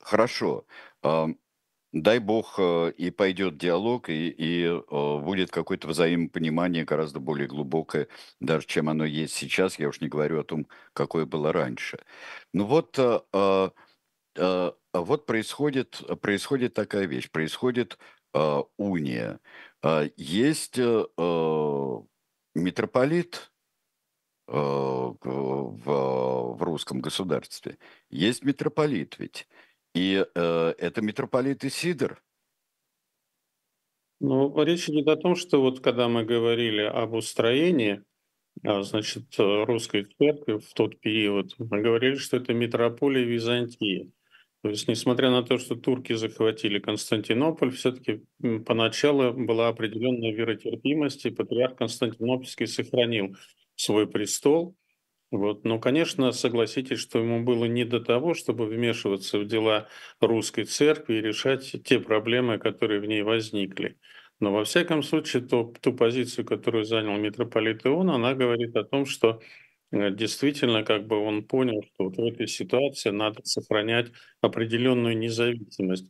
[0.00, 0.66] хорошо,
[1.02, 1.28] а,
[1.92, 8.08] дай бог и пойдет диалог, и, и будет какое-то взаимопонимание гораздо более глубокое,
[8.40, 9.78] даже чем оно есть сейчас.
[9.78, 11.98] Я уж не говорю о том, какое было раньше.
[12.52, 12.98] Ну вот,
[14.94, 17.98] вот происходит, происходит такая вещь, происходит
[18.78, 19.40] уния.
[20.16, 21.04] Есть э,
[22.54, 23.52] митрополит
[24.46, 27.78] в, в русском государстве.
[28.10, 29.48] Есть митрополит ведь.
[29.94, 32.22] И э, это митрополит Исидор.
[34.20, 38.02] Ну, речь идет о том, что вот когда мы говорили об устроении,
[38.62, 44.12] значит, русской церкви в тот период, мы говорили, что это митрополия Византии.
[44.62, 48.22] То есть, несмотря на то, что турки захватили Константинополь, все-таки
[48.64, 53.36] поначалу была определенная веротерпимость, и патриарх Константинопольский сохранил
[53.74, 54.76] свой престол.
[55.32, 55.64] Вот.
[55.64, 59.88] Но, конечно, согласитесь, что ему было не до того, чтобы вмешиваться в дела
[60.20, 63.98] русской церкви и решать те проблемы, которые в ней возникли.
[64.40, 69.06] Но во всяком случае, то, ту позицию, которую занял митрополит Ион, она говорит о том,
[69.06, 69.40] что
[69.92, 76.06] Э, действительно, как бы он понял, что вот в этой ситуации надо сохранять определенную независимость,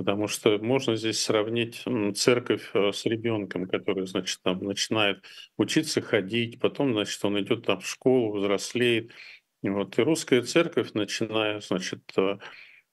[0.00, 1.84] потому что можно здесь сравнить
[2.16, 5.22] церковь э, с ребенком, который, значит, там начинает
[5.58, 9.12] учиться ходить, потом, значит, он идет там в школу, взрослеет.
[9.62, 9.98] Вот.
[9.98, 12.38] И русская церковь, начиная, значит, э,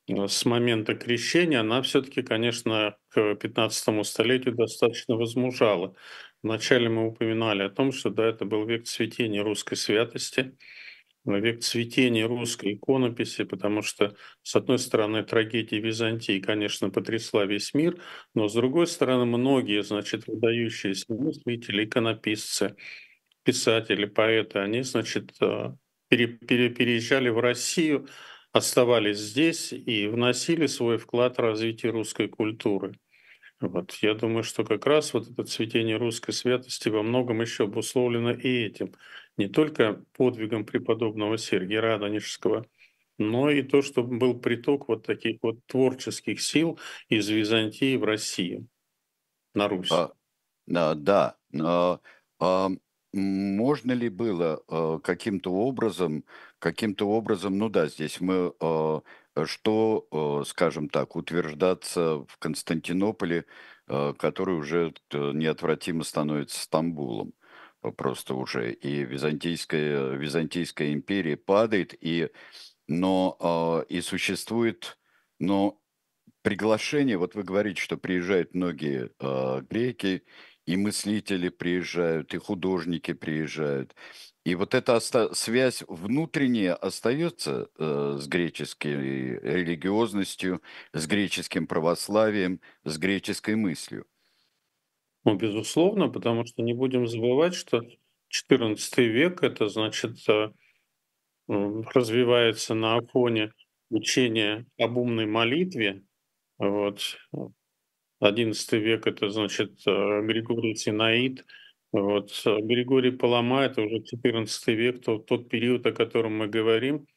[0.09, 5.95] с момента крещения, она все-таки, конечно, к 15 столетию достаточно возмужала.
[6.43, 10.57] Вначале мы упоминали о том, что да, это был век цветения русской святости,
[11.35, 18.01] век цветения русской иконописи, потому что, с одной стороны, трагедия Византии, конечно, потрясла весь мир,
[18.33, 22.75] но, с другой стороны, многие, значит, выдающиеся мыслители, иконописцы,
[23.43, 25.73] писатели, поэты, они, значит, э,
[26.07, 28.07] пере, пере, переезжали в Россию,
[28.53, 32.97] оставались здесь и вносили свой вклад в развитие русской культуры.
[33.59, 33.93] Вот.
[34.01, 38.65] Я думаю, что как раз вот это цветение русской святости во многом еще обусловлено и
[38.65, 38.93] этим.
[39.37, 42.65] Не только подвигом преподобного Сергия Радонежского,
[43.17, 48.67] но и то, что был приток вот таких вот творческих сил из Византии в Россию,
[49.53, 49.91] на Русь.
[49.91, 50.11] А,
[50.73, 51.99] а, да, а,
[52.39, 52.69] а,
[53.13, 56.23] можно ли было а, каким-то образом,
[56.59, 59.01] каким-то образом, ну да, здесь мы а,
[59.45, 63.45] что, э, скажем так, утверждаться в Константинополе,
[63.87, 67.33] э, который уже э, неотвратимо становится Стамбулом
[67.91, 72.29] просто уже, и Византийская, Византийская империя падает, и,
[72.87, 74.97] но и существует,
[75.39, 75.81] но
[76.41, 79.11] приглашение, вот вы говорите, что приезжают многие
[79.69, 80.23] греки,
[80.65, 83.95] и мыслители приезжают, и художники приезжают,
[84.45, 90.61] и вот эта оста- связь внутренняя остается э, с греческой религиозностью,
[90.93, 94.05] с греческим православием, с греческой мыслью.
[95.27, 97.81] Ну, безусловно, потому что не будем забывать, что
[98.29, 100.51] XIV век это значит э,
[101.47, 103.51] развивается на фоне
[103.89, 106.03] учения об умной молитве.
[106.57, 107.17] Вот.
[108.21, 111.45] XI век это значит э, Григорий Синаид–
[111.91, 112.31] вот.
[112.45, 117.07] Григорий Палама– это уже 14 век, тот, тот период, о котором мы говорим.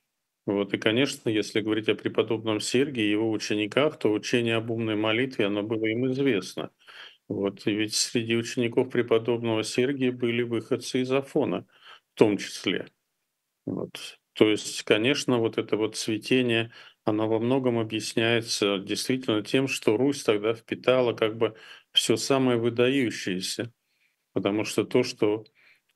[0.46, 0.72] Вот.
[0.74, 5.46] И, конечно, если говорить о преподобном Сергии и его учениках, то учение об умной молитве,
[5.46, 6.70] оно было им известно.
[7.30, 7.66] Вот.
[7.66, 11.64] И ведь среди учеников преподобного Сергия были выходцы из Афона
[12.14, 12.88] в том числе.
[13.64, 14.18] Вот.
[14.34, 16.72] То есть, конечно, вот это вот цветение,
[17.04, 21.54] оно во многом объясняется действительно тем, что Русь тогда впитала как бы
[21.92, 23.72] все самое выдающееся
[24.32, 25.44] потому что то, что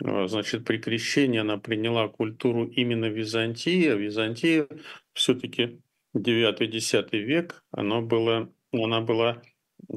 [0.02, 4.66] а, значит, при крещении она приняла культуру именно Византии, а Византия
[5.12, 5.80] все-таки
[6.16, 9.42] 9-10 век, она была, она была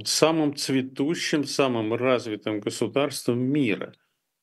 [0.06, 3.94] самым цветущим, самым развитым государством мира.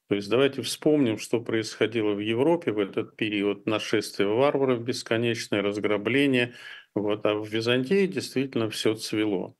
[0.08, 6.54] То есть давайте вспомним, что происходило в Европе в этот период нашествия варваров, бесконечное разграбление.
[6.94, 9.56] Вот, а в Византии действительно все цвело.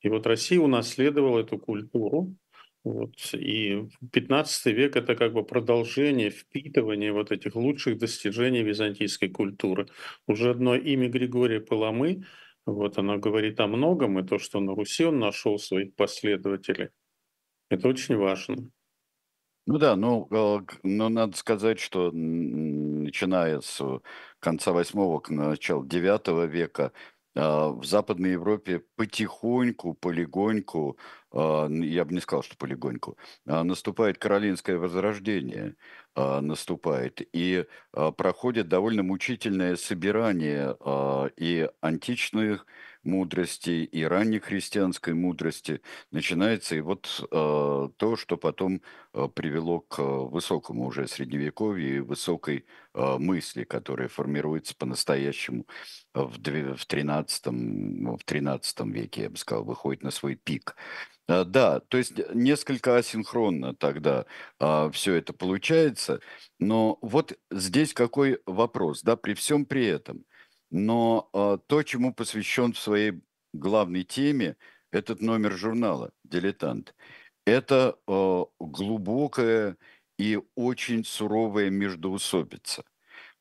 [0.00, 2.36] И вот Россия унаследовала эту культуру,
[2.84, 3.34] вот.
[3.34, 9.88] И 15 век– это как бы продолжение, впитывание вот этих лучших достижений византийской культуры.
[10.26, 12.24] Уже одно имя Григория Паламы,
[12.72, 16.90] вот оно говорит о многом, и то, что на Руси он нашел своих последователей,
[17.70, 18.70] это очень важно.
[19.66, 23.82] Ну да, ну, э, но надо сказать, что начиная с
[24.38, 26.92] конца 8 к началу 9 века
[27.38, 30.98] в Западной Европе потихоньку, полегоньку,
[31.32, 35.76] а, я бы не сказал, что полегоньку, а, наступает каролинское возрождение,
[36.16, 37.64] наступает, и
[38.16, 40.76] проходит довольно мучительное собирание
[41.36, 42.66] и античных
[43.02, 45.80] мудрости, и ранней христианской мудрости
[46.10, 48.82] начинается, и вот то, что потом
[49.34, 55.66] привело к высокому уже средневековью и высокой мысли, которая формируется по-настоящему
[56.14, 60.76] в, в, 13, в 13 веке, я бы сказал, выходит на свой пик.
[61.28, 64.24] А, да, то есть несколько асинхронно тогда
[64.58, 66.20] а, все это получается,
[66.58, 70.24] но вот здесь какой вопрос, да, при всем при этом,
[70.70, 73.20] но а, то, чему посвящен в своей
[73.52, 74.56] главной теме
[74.90, 76.94] этот номер журнала «Дилетант»,
[77.46, 79.76] это а, глубокая
[80.18, 82.84] и очень суровая междоусобица–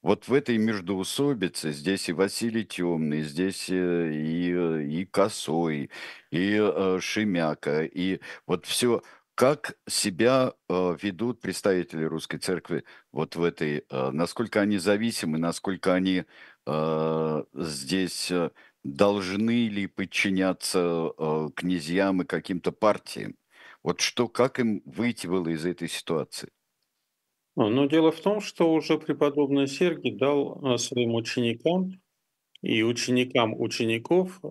[0.04, 5.90] вот в этой междоусобице здесь и Василий Темный, здесь э, и, э, и Косой,
[6.32, 9.02] и э, Шемяка, и вот все,
[9.36, 15.94] как себя э, ведут представители русской церкви вот в этой, э, насколько они зависимы, насколько
[15.94, 16.26] они э,
[17.54, 18.50] здесь э,
[18.84, 23.36] должны ли подчиняться э, князьям и каким-то партиям.
[23.84, 26.50] Вот что, как им выйти было из этой ситуации?
[27.56, 32.02] А, но дело в том, что уже преподобный Сергий дал своим ученикам
[32.62, 34.42] и ученикам учеников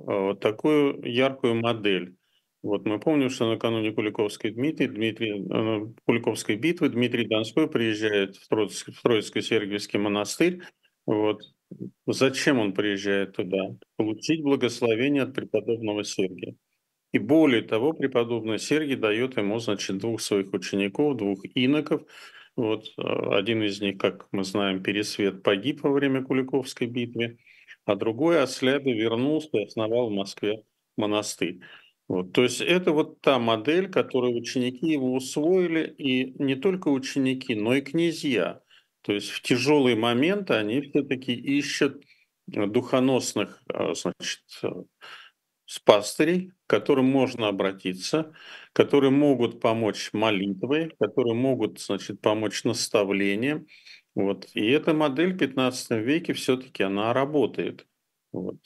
[0.41, 2.17] такую яркую модель.
[2.63, 8.93] Вот мы помним, что накануне Куликовской, Дмитрий, Дмитрий, Куликовской битвы Дмитрий Донской приезжает в Троицкий,
[8.93, 10.63] в Троицкий Сергиевский монастырь.
[11.05, 11.43] Вот.
[12.07, 13.77] Зачем он приезжает туда?
[13.97, 16.55] Получить благословение от преподобного Сергия.
[17.13, 22.03] И более того, преподобный Сергий дает ему, значит, двух своих учеников, двух иноков,
[22.57, 23.03] вот э,
[23.33, 27.39] один из них, как мы знаем, Пересвет погиб во время Куликовской битвы,
[27.85, 30.63] а другой Осляда вернулся и основал в Москве
[30.97, 31.61] монастырь.
[32.09, 37.55] Вот, то есть это вот та модель, которую ученики его усвоили, и не только ученики,
[37.55, 38.61] но и князья.
[39.07, 42.05] То есть в тяжелые моменты они все-таки ищут
[42.49, 44.43] духоносных значит,
[45.65, 48.35] с пастырей, к которым можно обратиться,
[48.73, 53.69] которые могут помочь молитвой, которые могут, значит, помочь наставлением.
[54.17, 54.49] Вот.
[54.55, 57.87] И эта модель в 15 веке все-таки она работает.
[58.33, 58.59] Вот.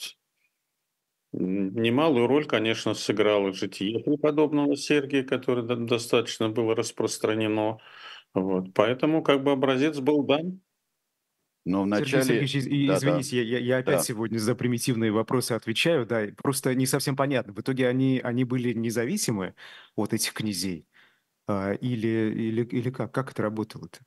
[1.33, 7.79] Немалую роль, конечно, сыграло житие преподобного Сергия, которое достаточно было распространено.
[8.35, 8.73] Вот.
[8.75, 10.61] Поэтому как бы образец был дан.
[11.65, 12.25] Но вначале...
[12.25, 13.43] Сергей Сергеевич, да, извините, да.
[13.43, 14.03] Я, я опять да.
[14.03, 17.53] сегодня за примитивные вопросы отвечаю, да, просто не совсем понятно.
[17.53, 19.55] В итоге они, они были независимы
[19.95, 20.87] от этих князей?
[21.47, 23.13] А, или, или, или как?
[23.13, 24.01] Как это работало-то?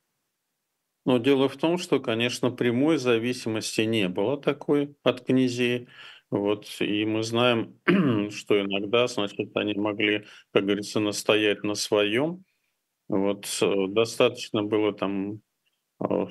[1.04, 5.88] Но дело в том, что, конечно, прямой зависимости не было такой от князей.
[6.30, 7.78] Вот, и мы знаем,
[8.30, 12.44] что иногда, значит, они могли, как говорится, настоять на своем.
[13.08, 15.40] Вот, э, достаточно было там
[15.98, 16.28] а,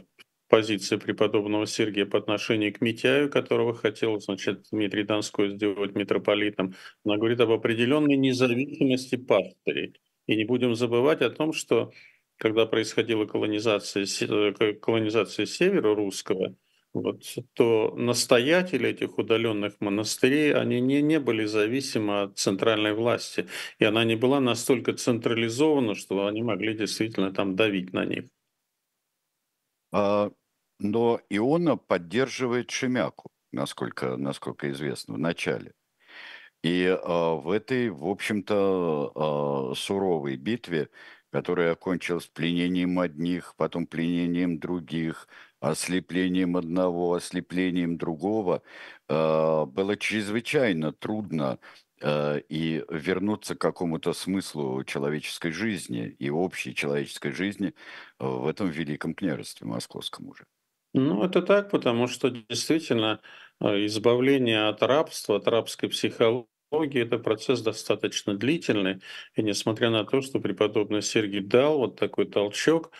[0.54, 6.76] позиции преподобного Сергия по отношению к Митяю, которого хотел, значит, Дмитрий Донской сделать митрополитом.
[7.04, 9.96] Она говорит об определенной независимости пастырей.
[10.28, 11.92] И не будем забывать о том, что
[12.38, 16.56] когда происходила колонизация, э, колонизация севера русского,
[16.94, 23.48] вот, то настоятели этих удаленных монастырей, они не, не были зависимы от центральной власти,
[23.80, 28.26] и она не была настолько централизована, что они могли действительно там давить на них.
[29.92, 30.32] А,
[30.80, 35.74] но Иона поддерживает Шемяку, насколько, насколько известно, в начале.
[36.64, 39.12] И а, в этой, в общем-то,
[39.72, 40.90] а, суровой битве,
[41.32, 45.28] которая окончилась пленением одних, потом пленением других,
[45.64, 48.62] ослеплением одного, ослеплением другого,
[49.08, 51.58] э, было чрезвычайно трудно
[52.02, 58.70] э, и вернуться к какому-то смыслу человеческой жизни и общей человеческой жизни э, в этом
[58.70, 60.44] великом княжестве московском уже.
[60.94, 63.22] Ну, это так, потому что действительно
[63.62, 66.48] избавление от рабства, от рабской психологии,
[67.02, 69.00] это процесс достаточно длительный,
[69.36, 72.92] и несмотря на то, что преподобный Сергий дал вот такой толчок,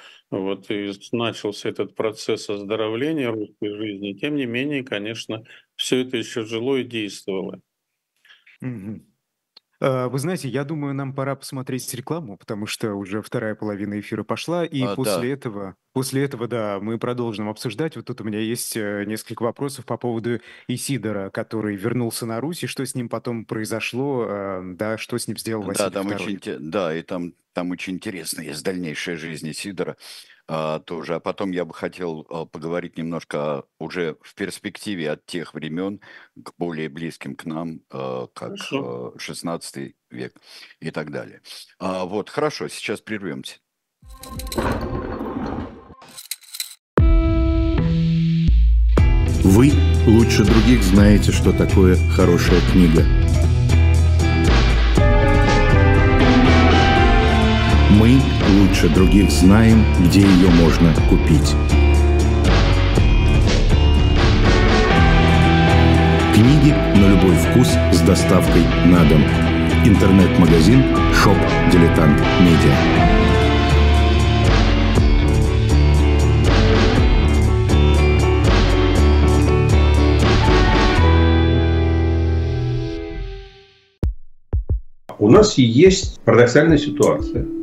[0.42, 5.44] вот и начался этот процесс оздоровления русской жизни, тем не менее, конечно,
[5.76, 7.62] все это еще жило и действовало.
[8.62, 9.13] Угу.
[9.84, 14.64] Вы знаете, я думаю, нам пора посмотреть рекламу, потому что уже вторая половина эфира пошла,
[14.64, 15.28] и а, после да.
[15.28, 17.98] этого, после этого, да, мы продолжим обсуждать.
[17.98, 22.64] Вот тут у меня есть э, несколько вопросов по поводу Исидора, который вернулся на Русь,
[22.64, 26.08] и что с ним потом произошло, э, да, что с ним сделал Василий да, там
[26.08, 26.16] II.
[26.16, 29.98] Очень, да, и там, там очень интересно есть дальнейшая жизнь Исидора
[30.86, 31.16] тоже.
[31.16, 36.00] А потом я бы хотел а, поговорить немножко уже в перспективе от тех времен
[36.36, 39.14] к более близким к нам, а, как хорошо.
[39.18, 40.34] 16 век
[40.80, 41.42] и так далее.
[41.80, 43.58] А, вот, хорошо, сейчас прервемся.
[49.44, 49.72] Вы
[50.08, 53.04] лучше других знаете, что такое хорошая книга.
[57.92, 58.20] Мы
[58.54, 61.56] лучше других знаем, где ее можно купить.
[66.34, 69.24] Книги на любой вкус с доставкой на дом.
[69.86, 70.82] Интернет-магазин
[71.14, 71.38] Shop
[71.72, 72.76] Дилетант Медиа.
[85.20, 87.46] У нас есть парадоксальная ситуация–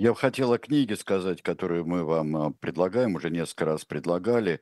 [0.00, 4.60] Я хотел о книге сказать, которую мы вам а, предлагаем, уже несколько раз предлагали,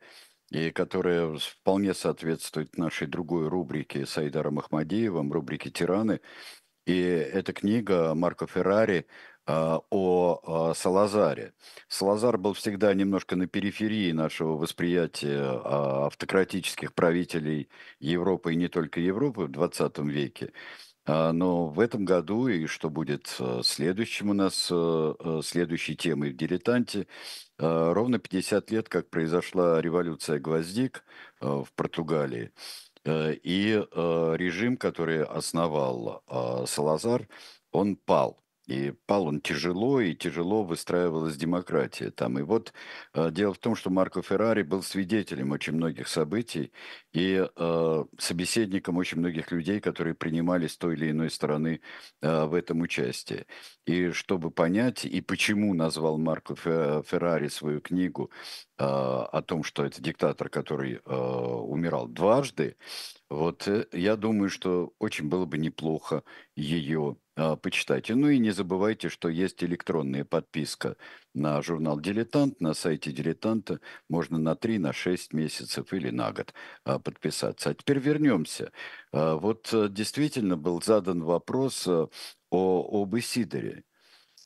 [0.48, 6.22] и которая вполне соответствует нашей другой рубрике с Айдаром Ахмадеевым, рубрике «Тираны».
[6.86, 9.06] И эта книга Марко Феррари
[9.44, 11.52] а, о, о Салазаре.
[11.86, 17.68] Салазар был всегда немножко на периферии нашего восприятия а, автократических правителей
[18.00, 20.54] Европы и не только Европы в 20 веке.
[21.06, 25.96] А, но в этом году, и что будет э, следующим у нас, э, э, следующей
[25.96, 27.06] темой в «Дилетанте»,
[27.58, 31.04] ровно 50 лет, как произошла революция гвоздик
[31.40, 32.52] в Португалии.
[33.06, 36.22] И режим, который основал
[36.66, 37.28] Салазар,
[37.72, 38.38] он пал.
[38.66, 42.38] И пал он тяжело, и тяжело выстраивалась демократия там.
[42.38, 42.72] И вот
[43.14, 46.72] э, дело в том, что Марко Феррари был свидетелем очень многих событий
[47.12, 51.80] и э, собеседником очень многих людей, которые принимали с той или иной стороны
[52.22, 53.46] э, в этом участие.
[53.86, 58.30] И чтобы понять, и почему назвал Марко Феррари свою книгу
[58.78, 62.76] э, о том, что это диктатор, который э, умирал дважды,
[63.30, 66.24] вот э, я думаю, что очень было бы неплохо
[66.56, 67.16] ее
[67.62, 68.14] почитайте.
[68.14, 70.96] Ну и не забывайте, что есть электронная подписка
[71.34, 72.60] на журнал «Дилетант».
[72.60, 77.70] На сайте «Дилетанта» можно на 3, на 6 месяцев или на год а, подписаться.
[77.70, 78.72] А теперь вернемся.
[79.12, 82.08] А, вот а, действительно был задан вопрос а,
[82.50, 83.84] о, об Исидоре.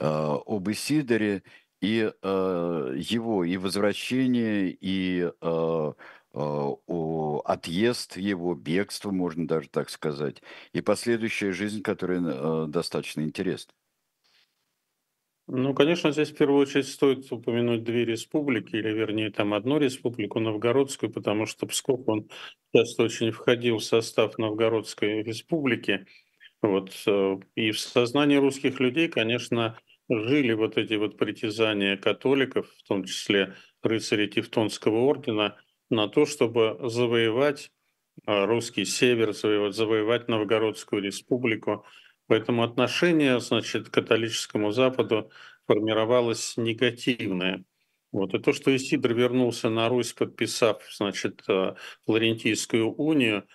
[0.00, 1.44] А, об Исидоре
[1.80, 5.30] и а, его и возвращение, и...
[6.32, 13.72] О, отъезд его, бегство, можно даже так сказать, и последующая жизнь, которая э, достаточно интересна.
[15.48, 20.38] Ну, конечно, здесь в первую очередь стоит упомянуть две республики, или вернее там одну республику,
[20.38, 22.28] Новгородскую, потому что Псков, он
[22.72, 26.06] часто очень входил в состав Новгородской республики.
[26.62, 26.92] Вот.
[27.08, 29.76] Э, и в сознании русских людей, конечно,
[30.08, 35.56] жили вот эти вот притязания католиков, в том числе рыцарей Тевтонского ордена–
[35.90, 37.70] на то, чтобы завоевать
[38.26, 41.84] а, русский север, завоевать, завоевать Новгородскую республику.
[42.26, 45.30] Поэтому отношение, значит, к католическому Западу
[45.66, 47.64] формировалось негативное.
[48.12, 48.34] Вот.
[48.34, 51.76] И то, что Исидор вернулся на Русь, подписав, значит, а,
[52.06, 53.46] Флорентийскую унию,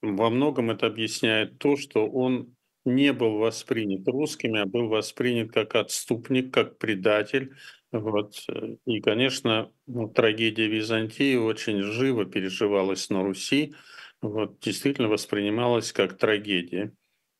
[0.00, 2.54] во многом это объясняет то, что он
[2.84, 7.54] не был воспринят русскими, а был воспринят как отступник, как предатель,
[7.92, 8.34] вот.
[8.48, 13.74] Э, и, конечно, ну, трагедия Византии очень живо переживалась на Руси,
[14.22, 16.94] вот, действительно воспринималась как трагедия.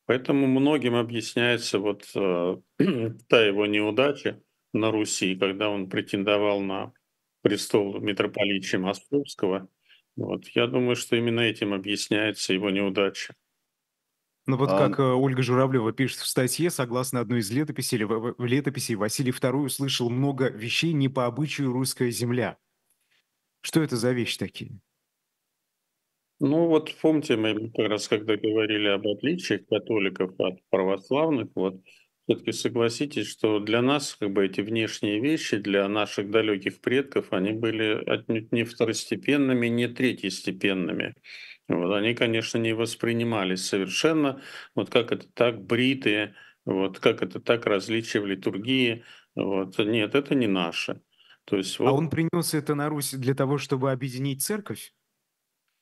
[0.05, 2.57] Поэтому многим объясняется вот э,
[3.29, 4.41] та его неудача
[4.73, 6.93] на Руси, когда он претендовал на
[7.41, 9.69] престол митрополича Московского.
[10.15, 10.47] Вот.
[10.49, 13.33] Я думаю, что именно этим объясняется его неудача.
[14.45, 18.95] Ну вот как э, Ольга Журавлева пишет в статье, согласно одной из летописей, в, летописей
[18.95, 22.57] Василий II услышал много вещей не по обычаю русская земля.
[23.61, 24.79] Что это за вещи такие?
[26.41, 31.81] Ну вот помните, мы как раз когда говорили об отличиях католиков от православных, вот
[32.27, 37.51] все-таки согласитесь, что для нас как бы эти внешние вещи, для наших далеких предков, они
[37.53, 41.15] были отнюдь не второстепенными, не третьестепенными.
[41.69, 44.41] Вот, они, конечно, не воспринимались совершенно,
[44.75, 46.35] вот как это так бритые,
[46.65, 49.03] вот как это так различия в литургии.
[49.35, 49.77] Вот.
[49.79, 51.01] Нет, это не наше.
[51.45, 51.89] То есть, а вот...
[51.89, 54.93] А он принес это на Русь для того, чтобы объединить церковь?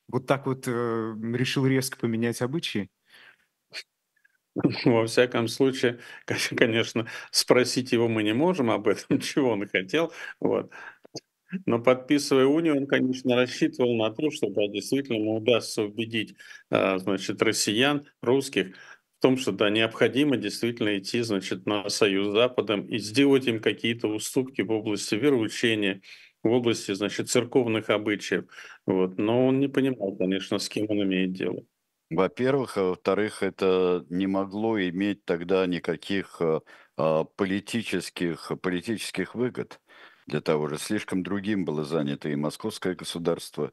[0.08, 2.90] Вот так вот э, решил резко поменять обычаи?
[4.86, 6.00] Во всяком случае,
[6.58, 10.12] конечно, спросить его мы не можем об этом, чего он хотел.
[10.40, 10.72] Вот.
[11.66, 16.36] Но подписывая унию, он, конечно, рассчитывал на то, что да, действительно ему удастся убедить
[16.70, 18.76] а, значит, россиян, русских,
[19.18, 23.62] в том, что да, необходимо действительно идти значит, на союз с Западом и сделать им
[23.62, 26.02] какие-то уступки в области вероучения,
[26.43, 28.45] в области значит, церковных обычаев.
[28.88, 29.18] Вот.
[29.18, 31.64] Но он не понимал, конечно, с кем он имеет дело.
[32.10, 36.62] Во-первых, а во-вторых, это не могло иметь тогда никаких а,
[36.97, 39.80] а политических, политических выгод
[40.32, 40.80] для того же.
[40.80, 43.72] Слишком другим было занято и московское государство,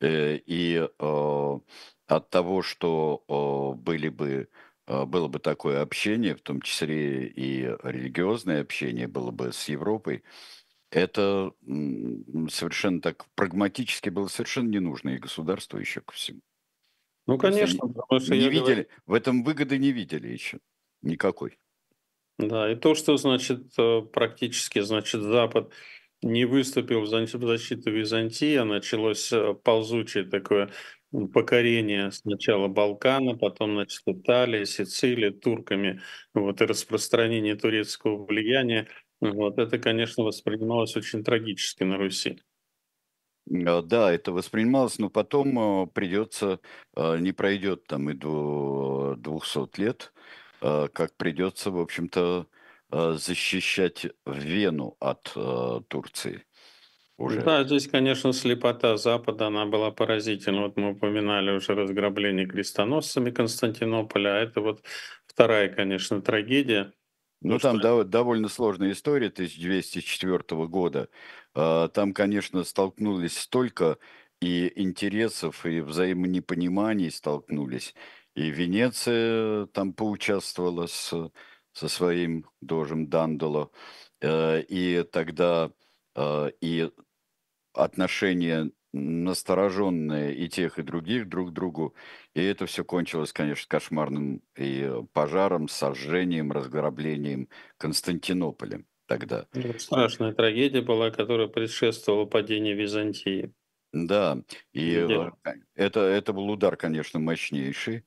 [0.00, 1.58] э, и э,
[2.06, 4.48] от того, что э, были бы
[4.88, 10.22] было бы такое общение, в том числе и религиозное общение было бы с Европой,
[10.92, 11.50] это
[12.48, 16.40] совершенно так прагматически было совершенно не нужно и государству еще ко всему.
[17.26, 17.80] Ну, конечно.
[17.80, 18.88] Потому что не видели, говорю...
[19.06, 20.60] в этом выгоды не видели еще
[21.02, 21.58] никакой.
[22.38, 23.74] Да, и то, что, значит,
[24.12, 25.72] практически, значит, Запад
[26.22, 30.70] не выступил в защиту Византии, а началось э, ползучее такое
[31.32, 36.00] покорение сначала Балкана, потом, значит, Италия, Сицилия, турками,
[36.34, 38.88] вот, и распространение турецкого влияния.
[39.20, 42.40] Вот это, конечно, воспринималось очень трагически на Руси.
[43.66, 46.60] А, да, это воспринималось, но потом э, придется,
[46.96, 50.12] э, не пройдет там и до 200 лет,
[50.58, 52.46] как придется, в общем-то, Э,
[53.16, 56.44] защищать Вену от э, Турции.
[57.18, 57.40] Уже.
[57.40, 60.62] Да, здесь, конечно, слепота Запада, она была поразительна.
[60.62, 64.82] Вот мы упоминали уже разграбление крестоносцами Константинополя, а это вот
[65.26, 66.92] вторая, конечно, трагедия.
[67.40, 68.04] Ну, там что...
[68.04, 71.08] довольно сложная история 1204 года.
[71.54, 73.96] А, там, конечно, столкнулись столько
[74.42, 77.94] и интересов, и взаимонепониманий столкнулись.
[78.34, 81.30] И Венеция там поучаствовала с
[81.76, 83.70] со своим дожем Дандало,
[84.22, 85.70] э, и тогда
[86.14, 86.90] э, и
[87.74, 91.94] отношения настороженные и тех, и других друг к другу.
[92.34, 99.46] И это все кончилось, конечно, кошмарным и пожаром, сожжением, разграблением Константинополя тогда.
[99.76, 103.52] Страшная трагедия была, которая предшествовала падению Византии.
[103.92, 104.38] Да,
[104.72, 105.30] и Где?
[105.44, 108.04] э, это, это был удар, конечно, мощнейший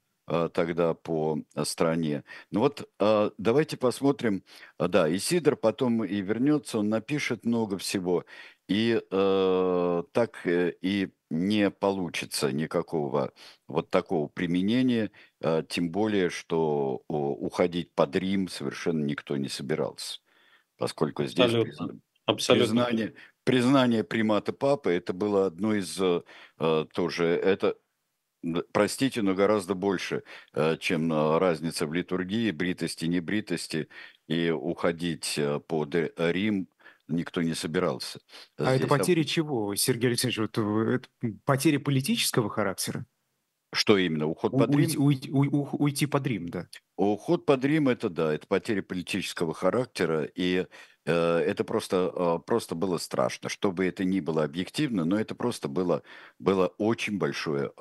[0.54, 2.24] тогда по стране.
[2.52, 4.44] Ну вот а, давайте посмотрим.
[4.78, 8.26] Да, Исидор потом и вернется, он напишет много всего,
[8.68, 13.34] и э, так э, и не получится никакого
[13.68, 15.12] вот такого применения,
[15.44, 20.20] а, тем более, что уходить под Рим совершенно никто не собирался,
[20.78, 21.88] поскольку здесь Абсолютно.
[21.88, 22.66] призна- Абсолютно.
[22.86, 23.14] признание,
[23.44, 26.22] признание примата папы, это было одно из э,
[26.60, 27.76] э, тоже, это,
[28.72, 30.24] простите, но гораздо больше,
[30.54, 33.88] э, чем э, разница в литургии, бритости, небритости,
[34.28, 36.68] и уходить э, под Рим
[37.08, 38.20] никто не собирался.
[38.58, 40.16] А это Здесь об- чего, Сергей?
[40.38, 41.08] Вот, э, это
[41.46, 43.06] потери политического характера?
[43.72, 44.26] Что именно?
[44.26, 45.02] Уход под Уйти, Рим?
[45.04, 46.68] уйти- уй- ух- уйти под Рим, да.
[46.98, 50.66] Уход под Рим это да, это потеря политического характера, и
[51.10, 55.68] это просто, э, просто было страшно, что бы это ни было объективно, но это просто
[55.68, 56.04] было,
[56.40, 57.72] было очень большое э,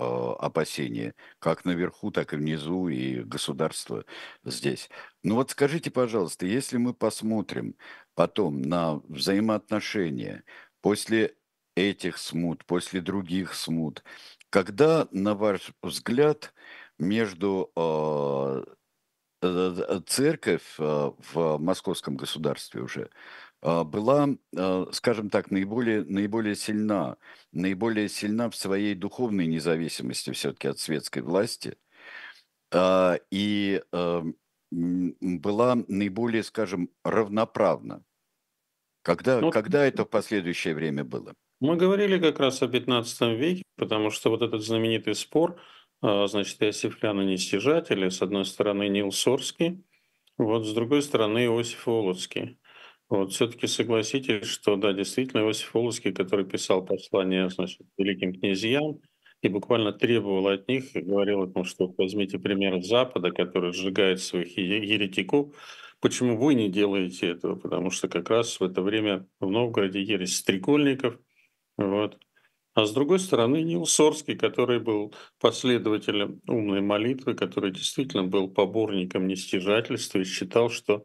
[0.41, 4.05] опасение, как наверху, так и внизу, и государство
[4.45, 4.91] здесь.
[5.22, 7.76] Ну вот скажите, пожалуйста, если мы посмотрим
[8.14, 10.45] потом на взаимоотношения
[10.81, 11.37] после
[11.76, 14.03] этих смут, после других смут,
[14.51, 16.53] когда, на ваш взгляд,
[16.99, 18.74] между э, э,
[20.07, 23.11] церковь э, в московском государстве уже
[23.62, 27.16] э, была, э, скажем так, наиболее, наиболее сильна,
[27.53, 31.76] наиболее сильна в своей духовной независимости все-таки от светской власти,
[32.70, 34.22] а, и э,
[34.70, 38.03] была наиболее, скажем, равноправна.
[39.03, 41.34] Когда, Ну, когда это в последующее время было?
[41.61, 45.61] Мы говорили как раз о 15 веке, потому что вот этот знаменитый спор, а,
[46.03, 49.82] значит, Иосифлян и Нестяжатели, с одной стороны Нил Сорский,
[50.36, 52.59] вот с другой стороны Иосиф Волоцкий.
[53.09, 59.01] Вот все-таки согласитесь, что да, действительно Иосиф Волоцкий, который писал послание, значит, великим князьям,
[59.40, 64.57] и буквально требовал от них, говорил о том, что возьмите пример Запада, который сжигает своих
[64.57, 65.55] еретиков,
[66.01, 67.57] почему вы не делаете этого?
[67.57, 71.18] Потому что как раз в это время в Новгороде ересь стрекольников,
[71.76, 72.18] вот.
[72.75, 79.27] А с другой стороны, Нил Сорский, который был последователем умной молитвы, который действительно был поборником
[79.27, 81.05] нестяжательства и считал, что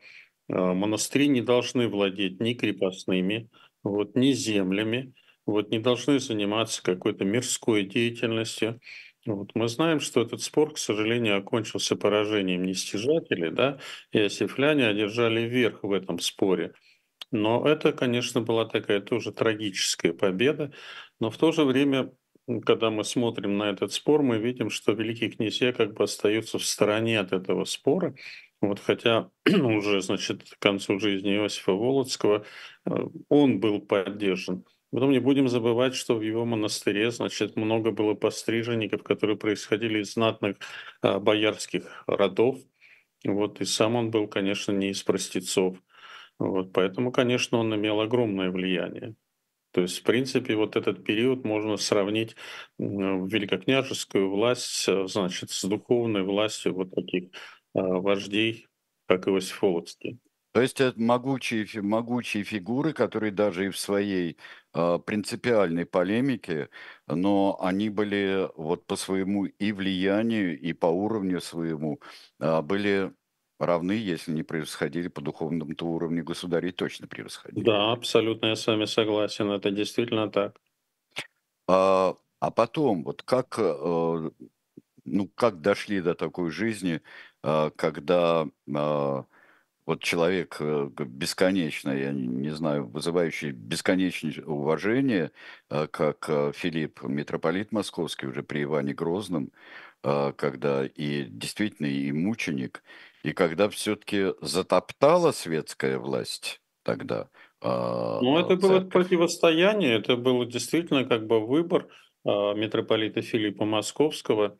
[0.50, 3.50] э, монастыри не должны владеть ни крепостными,
[3.84, 5.14] вот, ни землями,
[5.48, 8.80] вот, не должны заниматься какой-то мирской деятельностью.
[9.26, 9.52] Вот.
[9.56, 13.80] Мы знаем, что этот спор, к сожалению, окончился поражением нестяжателей, да,
[14.12, 16.74] и осифляне одержали верх в этом споре.
[17.34, 20.72] Но это, конечно, была такая тоже трагическая победа.
[21.20, 22.14] Но в то же время,
[22.64, 26.64] когда мы смотрим на этот спор, мы видим, что великие князья как бы остаются в
[26.64, 28.14] стороне от этого спора.
[28.62, 32.46] Вот хотя уже, значит, к концу жизни Иосифа Володского
[32.86, 32.92] э,
[33.30, 34.64] он был поддержан.
[34.92, 40.14] Потом не будем забывать, что в его монастыре, значит, много было постриженников, которые происходили из
[40.14, 40.58] знатных
[41.02, 42.60] а, боярских родов.
[43.26, 45.78] Вот, и сам он был, конечно, не из простецов.
[46.40, 49.16] Вот, поэтому, конечно, он имел огромное влияние.
[49.72, 52.36] То есть, в принципе, вот этот период можно сравнить
[52.78, 57.32] великокняжескую власть, э, значит, с духовной властью вот таких
[57.74, 58.68] а, вождей,
[59.08, 60.20] как Иосиф Волоцкий.
[60.54, 64.38] То есть это могучие, могучие фигуры, которые даже и в своей
[64.76, 66.70] э, принципиальной полемике,
[67.08, 72.00] но они были вот по своему и влиянию, и по уровню своему,
[72.40, 73.12] э, были
[73.66, 77.64] равны, если не превосходили по духовному-то уровню государей, точно превосходили.
[77.64, 80.60] Да, абсолютно я с вами согласен, это действительно так.
[81.68, 84.30] А, а потом, вот как, э,
[85.06, 87.02] ну, как дошли до такой жизни,
[87.44, 89.24] э, когда э,
[89.86, 95.32] вот человек бесконечно, я не, знаю, вызывающий бесконечное уважение,
[95.70, 99.52] как Филипп, митрополит московский, уже при Иване Грозном,
[100.02, 102.82] когда и действительно и мученик,
[103.24, 107.30] и когда все-таки затоптала светская власть тогда
[107.62, 108.92] э, Ну, это было церковь.
[108.92, 111.88] противостояние, это был действительно как бы выбор
[112.26, 114.58] а, митрополита Филиппа Московского.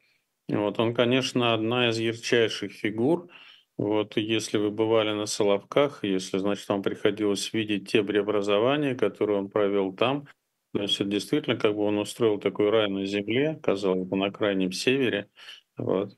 [0.50, 3.30] Вот он, конечно, одна из ярчайших фигур.
[3.78, 9.50] Вот если вы бывали на Соловках, если, значит, вам приходилось видеть те преобразования, которые он
[9.50, 10.28] провел там,
[10.74, 14.32] то есть это действительно как бы он устроил такой рай на земле, казалось бы, на
[14.32, 15.30] крайнем севере.
[15.78, 16.18] Вот.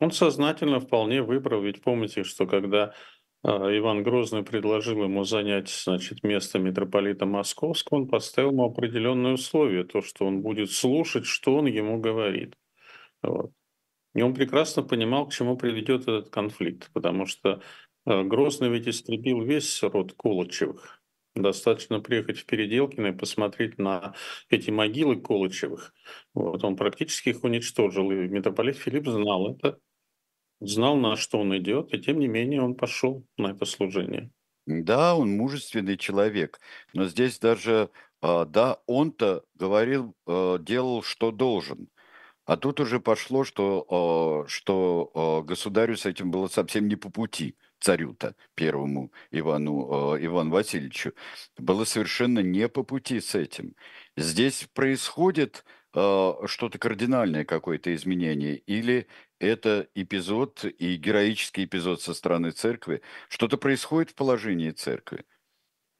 [0.00, 2.94] Он сознательно вполне выбрал, ведь помните, что когда
[3.42, 9.84] а, Иван Грозный предложил ему занять значит, место митрополита Московского, он поставил ему определенные условия,
[9.84, 12.54] то, что он будет слушать, что он ему говорит.
[13.22, 13.52] Вот.
[14.14, 17.62] И он прекрасно понимал, к чему приведет этот конфликт, потому что
[18.04, 21.02] а, Грозный ведь истребил весь род Колычевых.
[21.34, 24.14] Достаточно приехать в Переделкино и посмотреть на
[24.50, 25.94] эти могилы Колычевых.
[26.34, 29.78] Вот, он практически их уничтожил, и митрополит Филипп знал это,
[30.60, 34.30] знал, на что он идет, и тем не менее он пошел на это служение.
[34.66, 36.60] Да, он мужественный человек,
[36.92, 37.90] но здесь даже,
[38.20, 41.88] а, да, он-то говорил, а, делал, что должен.
[42.44, 47.56] А тут уже пошло, что, а, что государю с этим было совсем не по пути,
[47.80, 51.12] царю-то, первому Ивану, Ивану Васильевичу.
[51.56, 53.74] Было совершенно не по пути с этим.
[54.16, 59.06] Здесь происходит что-то кардинальное, какое-то изменение, или
[59.38, 63.02] это эпизод и героический эпизод со стороны церкви.
[63.28, 65.24] Что-то происходит в положении церкви.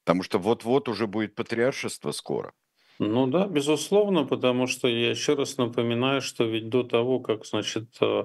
[0.05, 2.53] Потому что вот-вот уже будет патриаршество скоро.
[2.99, 7.97] Ну да, безусловно, потому что я еще раз напоминаю, что ведь до того, как, значит,
[8.01, 8.25] э,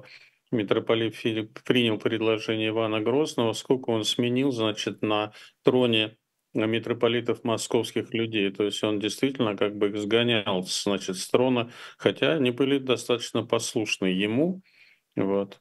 [0.50, 6.16] митрополит Филипп принял предложение Ивана Грозного, сколько он сменил, значит, на троне
[6.54, 8.50] митрополитов московских людей.
[8.50, 13.44] То есть он действительно как бы их сгонял, значит, с трона, хотя они были достаточно
[13.44, 14.62] послушны ему,
[15.16, 15.60] вот.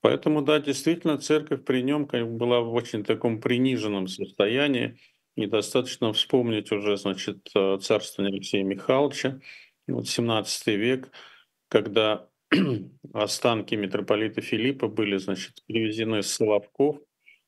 [0.00, 4.98] Поэтому, да, действительно, церковь при нем была в очень таком приниженном состоянии.
[5.36, 9.40] И достаточно вспомнить уже, значит, э, царствование Алексея Михайловича,
[9.86, 11.10] вот 17 век,
[11.68, 12.28] когда
[13.14, 16.98] останки митрополита Филиппа были, значит, привезены с Соловков,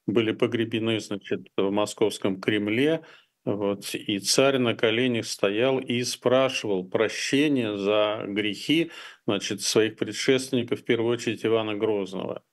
[0.06, 3.04] были погребены, значит, в московском Кремле,
[3.44, 8.92] вот, и царь на коленях стоял и спрашивал прощения за грехи
[9.26, 12.44] значит, своих предшественников, в первую очередь Ивана Грозного.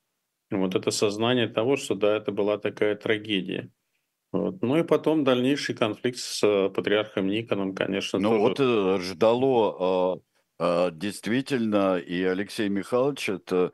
[0.49, 3.71] Вот это сознание того, что да, это была такая трагедия.
[4.31, 4.61] Вот.
[4.61, 8.19] Ну и потом дальнейший конфликт с э, патриархом Никоном, конечно.
[8.19, 8.41] Ну тоже...
[8.41, 10.21] вот э, ждало
[10.59, 13.71] э, действительно, и Алексей Михайлович это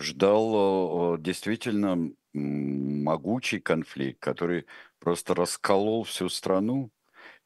[0.00, 4.66] ждал действительно могучий конфликт, который
[5.04, 6.90] просто расколол всю страну.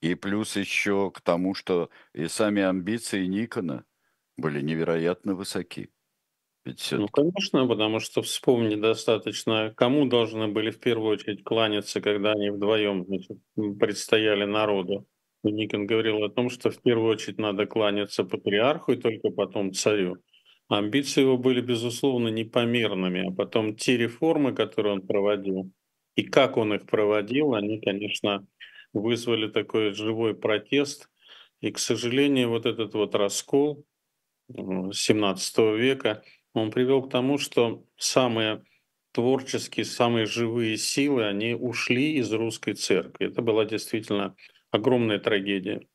[0.01, 3.85] И плюс еще к тому, что и сами амбиции Никона
[4.37, 5.91] были невероятно высоки.
[6.65, 12.33] Ведь ну, конечно, потому что вспомни достаточно, кому должны были в первую очередь кланяться, когда
[12.33, 13.39] они вдвоем значит,
[13.81, 15.07] предстояли народу.
[15.43, 20.19] Никон говорил о том, что в первую очередь надо кланяться патриарху и только потом царю.
[20.69, 25.73] Амбиции его были, безусловно, непомерными, а потом те реформы, которые он проводил,
[26.19, 28.45] и как он их проводил, они, конечно,
[28.93, 31.09] вызвали такой живой протест.
[31.61, 33.85] И, к сожалению, вот этот вот раскол
[34.49, 38.64] 17 века, он привел к тому, что самые
[39.12, 43.29] творческие, самые живые силы, они ушли из русской церкви.
[43.29, 44.35] Это была действительно
[44.73, 45.87] огромная трагедия.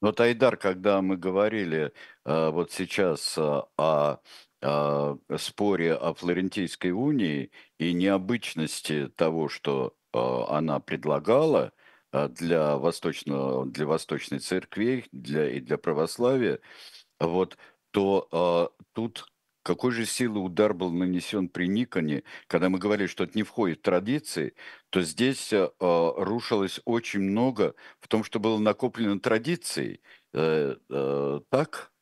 [0.00, 1.90] Но, Тайдар, когда мы говорили
[2.24, 3.40] э, вот сейчас э,
[3.76, 4.18] о
[4.62, 11.72] э, споре о Флорентийской унии и необычности того, что э, она предлагала
[12.12, 16.60] э, для, восточного, для восточной церкви для, и для православия,
[17.20, 17.58] вот,
[17.92, 18.28] то
[18.72, 19.26] э, тут
[19.66, 23.80] какой же силы удар был нанесен при Никоне, когда мы говорили, что это не входит
[23.80, 24.54] в традиции,
[24.90, 30.00] то здесь э, рушилось очень много в том, что было накоплено традицией.
[30.32, 31.92] Э, э, так?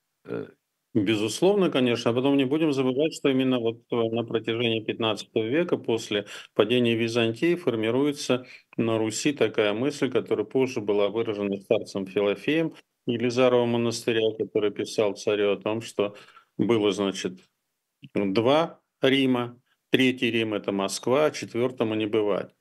[0.94, 2.12] Безусловно, конечно.
[2.12, 6.94] А потом не будем забывать, что именно вот э, на протяжении 15 века после падения
[6.94, 12.74] Византии формируется на Руси такая мысль, которая позже была выражена старцем Филофеем
[13.06, 16.14] Елизарова монастыря, который писал царю о том, что
[16.58, 17.40] было, значит,
[18.14, 22.54] два Рима, третий Рим– это Москва, а четвертому не бывать.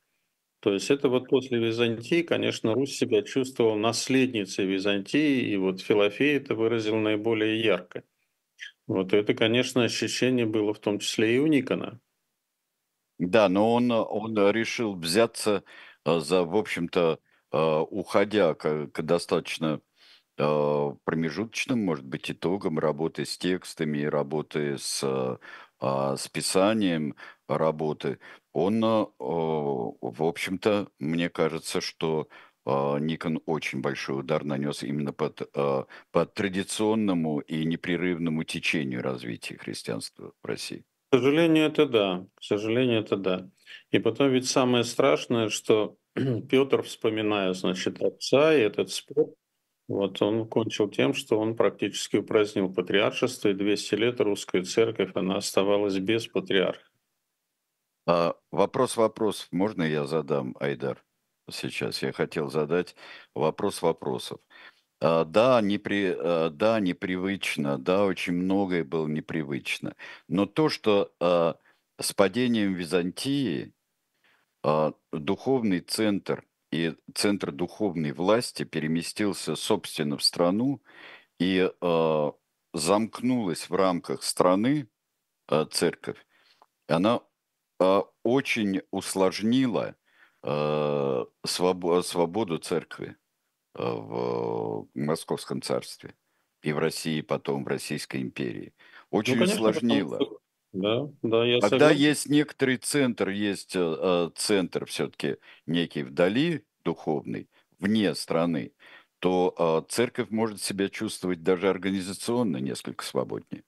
[0.61, 6.38] То есть это вот после Византии, конечно, Русь себя чувствовала наследницей Византии, и вот Филофей
[6.38, 8.03] это выразил наиболее ярко.
[8.88, 11.99] Вот это, конечно, ощущение было в том числе и у Никона.
[13.19, 15.63] Да, но он, он решил взяться
[16.05, 17.19] э, за, в общем-то,
[17.51, 17.57] э,
[17.89, 19.81] уходя к, к достаточно
[20.38, 25.03] э, промежуточным, может быть, итогам работы с текстами, работы с,
[25.81, 27.15] с писанием
[27.47, 28.19] работы,
[28.53, 32.29] он, в общем-то, мне кажется, что
[32.66, 40.34] Никон очень большой удар нанес именно под, а, под традиционному и непрерывному течению развития христианства
[40.41, 40.86] в России.
[41.11, 42.26] К сожалению, это да.
[42.36, 43.49] К сожалению, это да.
[43.91, 45.97] И потом ведь самое страшное, что
[46.49, 49.34] Петр, вспоминая, значит, отца и этот спор,
[49.88, 55.36] вот он кончил тем, что он практически упразднил патриаршество, и 200 лет русская церковь, она
[55.36, 56.88] оставалась без патриарха.
[58.07, 59.47] А, Вопрос вопросов.
[59.51, 61.03] Можно я задам, Айдар?
[61.51, 62.95] Сейчас я хотел задать
[63.35, 64.39] вопрос вопросов.
[65.01, 69.95] А, да, непри, а, да, непривычно, да, очень многое было непривычно.
[70.29, 71.57] Но то, что а,
[71.99, 73.73] с падением Византии
[75.11, 80.81] духовный центр и центр духовной власти переместился, собственно, в страну
[81.37, 81.69] и
[82.73, 84.87] замкнулась в рамках страны
[85.71, 86.25] церковь,
[86.87, 87.19] она
[88.23, 89.95] очень усложнила
[91.45, 93.15] свободу церкви
[93.73, 96.15] а, в Московском царстве
[96.61, 98.73] и в России потом, в Российской империи.
[99.11, 100.15] Ну, Очень конечно, потому усложнила.
[100.21, 100.39] что...
[100.73, 101.97] Да, да, я Когда согласен.
[101.97, 105.37] есть некоторый центр, есть э, э, центр все-таки
[105.67, 107.47] некий вдали духовный,
[107.79, 108.73] вне страны,
[109.19, 113.63] то э, церковь может себя чувствовать даже организационно несколько свободнее.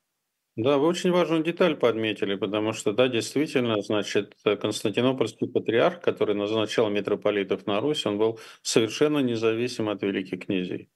[0.57, 6.89] Да, вы очень важную деталь подметили, потому что, да, действительно, значит, Константинопольский патриарх, который назначал
[6.89, 10.89] митрополитов на Русь, он был совершенно независим от великих князей.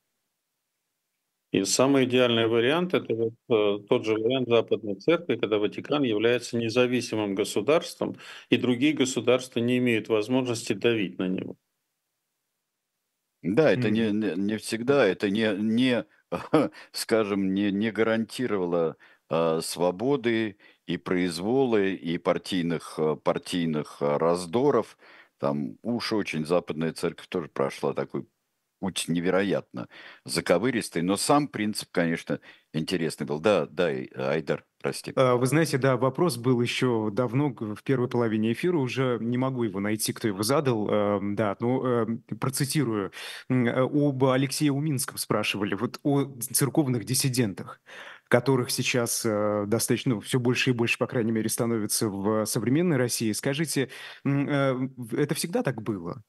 [1.52, 6.58] И самый идеальный вариант– это вот, э, тот же вариант Западной Церкви, когда Ватикан является
[6.58, 8.18] независимым государством,
[8.50, 11.56] и другие государства не имеют возможности давить на него.
[13.42, 16.06] Да, это не, не, не всегда, это не, не
[16.92, 18.98] скажем, не, не гарантировало
[19.62, 20.58] свободы
[20.88, 24.98] и произволы, и партийных, а, партийных а, раздоров.
[25.38, 28.26] Там уж очень Западная Церковь тоже прошла такой
[28.80, 29.88] путь невероятно
[30.26, 32.40] заковыристый, но сам принцип, конечно,
[32.74, 33.40] интересный был.
[33.40, 35.12] Да, да, Айдар, прости.
[35.16, 39.80] Вы знаете, да, вопрос был еще давно, в первой половине эфира, уже не могу его
[39.82, 43.12] найти, кто его задал, эм, да, но эм, процитирую.
[43.50, 47.82] Э, Об Алексее Уминском спрашивали, вот о церковных диссидентах,
[48.30, 52.96] которых сейчас э, достаточно, ну, все больше и больше, по крайней мере, становится в современной
[52.96, 53.32] России.
[53.32, 53.90] Скажите,
[54.24, 54.74] э,
[55.12, 56.24] это всегда так было?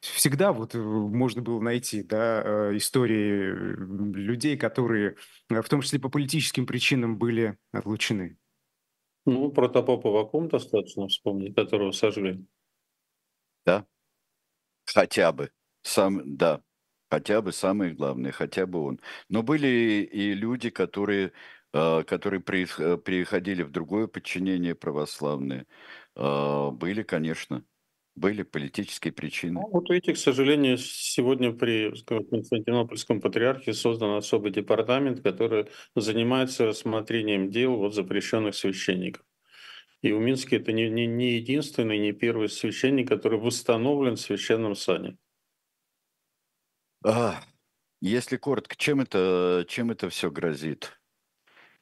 [0.00, 3.52] Всегда вот э, можно было найти, да, истории
[4.14, 5.16] людей, которые,
[5.48, 8.36] в том числе по политическим причинам, были отлучены.
[9.24, 12.46] Ну, протопопа Вакум достаточно вспомнить, которого сожгли.
[13.64, 13.86] Да,
[14.84, 15.50] хотя бы.
[15.82, 16.62] Сам, да,
[17.10, 19.00] хотя бы самое главное, хотя бы он.
[19.28, 21.32] Но были и люди, которые,
[21.72, 22.96] э, которые приих- э,
[23.62, 25.66] в другое подчинение православное.
[26.16, 27.64] Э, Были, конечно,
[28.16, 29.54] были политические причины.
[29.54, 37.50] Ну, вот видите, к сожалению, сегодня при Константинопольском патриархе создан особый департамент, который занимается рассмотрением
[37.50, 39.24] дел вот запрещенных священников.
[40.02, 45.18] И Уминский это не, не, не единственный, не первый священник, который восстановлен в священном сане.
[47.04, 47.40] А,
[48.00, 51.00] если коротко, чем это, чем это все грозит?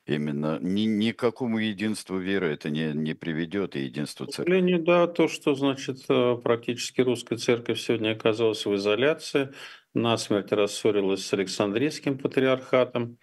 [0.07, 4.53] Именно ни, ни к какому единству веры это не, не приведет, и единству церкви.
[4.53, 9.53] сожалению, да, то, что, значит, э, практически русская церковь сегодня оказалась в изоляции,
[9.93, 13.19] насмерть рассорилась с Александрийским патриархатом,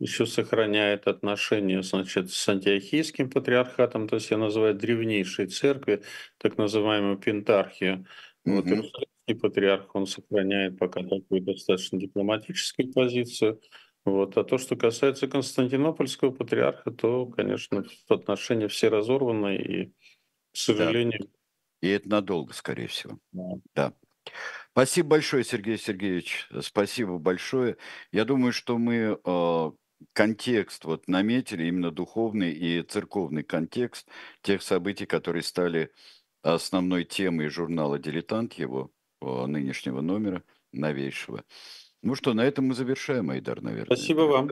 [0.00, 6.02] еще сохраняет отношения, значит, с антиохийским патриархатом, то есть я называю древнейшей церкви,
[6.38, 8.04] так называемую пентархию.
[8.44, 8.66] Вот
[9.26, 13.60] Иерусалимский патриарх, он сохраняет пока такую достаточно дипломатическую позицию.
[14.04, 14.36] Вот.
[14.36, 19.86] А то, что касается Константинопольского патриарха, то, конечно, отношения все разорваны, и,
[20.52, 21.28] к сожалению,
[21.80, 23.18] И это надолго, скорее всего.
[23.32, 23.56] да.
[23.74, 23.92] Да.
[24.72, 26.48] Спасибо большое, Сергей Сергеевич.
[26.60, 27.76] Спасибо большое.
[28.12, 29.70] Я думаю, что мы э,
[30.12, 34.08] контекст вот наметили, именно духовный и церковный контекст
[34.42, 35.92] тех событий, которые стали
[36.42, 40.42] основной темой журнала «Дилетант» его нынешнего номера,
[40.72, 41.44] новейшего.
[42.02, 43.96] Ну что, на этом мы завершаем, Айдар, наверное.
[43.96, 44.50] Спасибо вам.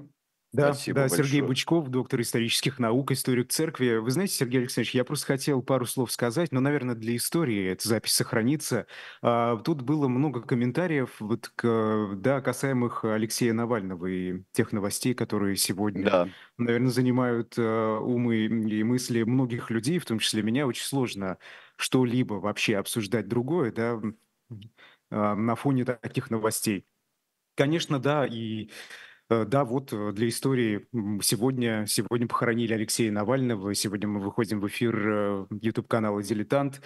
[0.52, 1.40] Да, Спасибо да, Сергей.
[1.40, 3.96] Бычков, доктор исторических наук, историк церкви.
[3.96, 7.88] Вы знаете, Сергей Александрович, я просто хотел пару слов сказать, но, наверное, для истории эта
[7.88, 8.86] запись сохранится.
[9.20, 15.56] А, Тут было много комментариев вот к, да, касаемых Алексея Навального и тех новостей, которые
[15.56, 20.68] сегодня, Да, наверное, занимают э, умы и мысли многих людей, в том числе меня.
[20.68, 21.38] Очень сложно
[21.76, 24.00] что-либо вообще обсуждать другое, да,
[25.10, 26.86] на фоне таких новостей.
[27.56, 28.70] Конечно, да, и
[29.28, 30.86] э, да, вот э, для истории
[31.22, 36.82] сегодня, сегодня похоронили Алексея Навального, сегодня мы выходим в эфир YouTube-канала «Дилетант».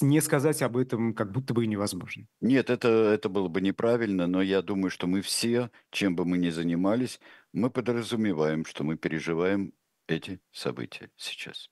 [0.00, 2.26] Не сказать об этом как будто бы и невозможно.
[2.40, 6.38] Нет, это, это было бы неправильно, но я думаю, что мы все, чем бы мы
[6.38, 7.20] ни занимались,
[7.52, 9.72] мы подразумеваем, что мы переживаем
[10.06, 11.68] эти события сейчас.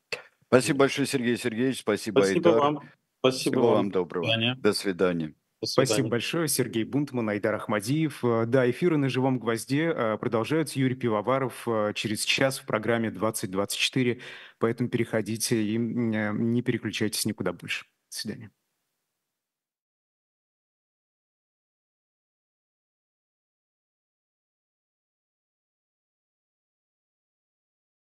[0.46, 2.60] Спасибо большое, Сергей Сергеевич, спасибо, Спасибо Айдар.
[2.60, 2.90] вам.
[3.20, 3.76] Спасибо Всего вам.
[3.76, 4.24] вам До доброго.
[4.24, 4.54] свидания.
[4.56, 5.34] До свидания.
[5.62, 6.48] Спасибо большое.
[6.48, 8.24] Сергей Бунтман, Айдар Ахмадиев.
[8.24, 10.80] Э, да, эфиры на «Живом гвозде» э, продолжаются.
[10.80, 14.20] Юрий Пивоваров э, через час в программе 2024.
[14.58, 17.84] Поэтому переходите и не переключайтесь никуда больше.
[18.10, 18.50] До свидания.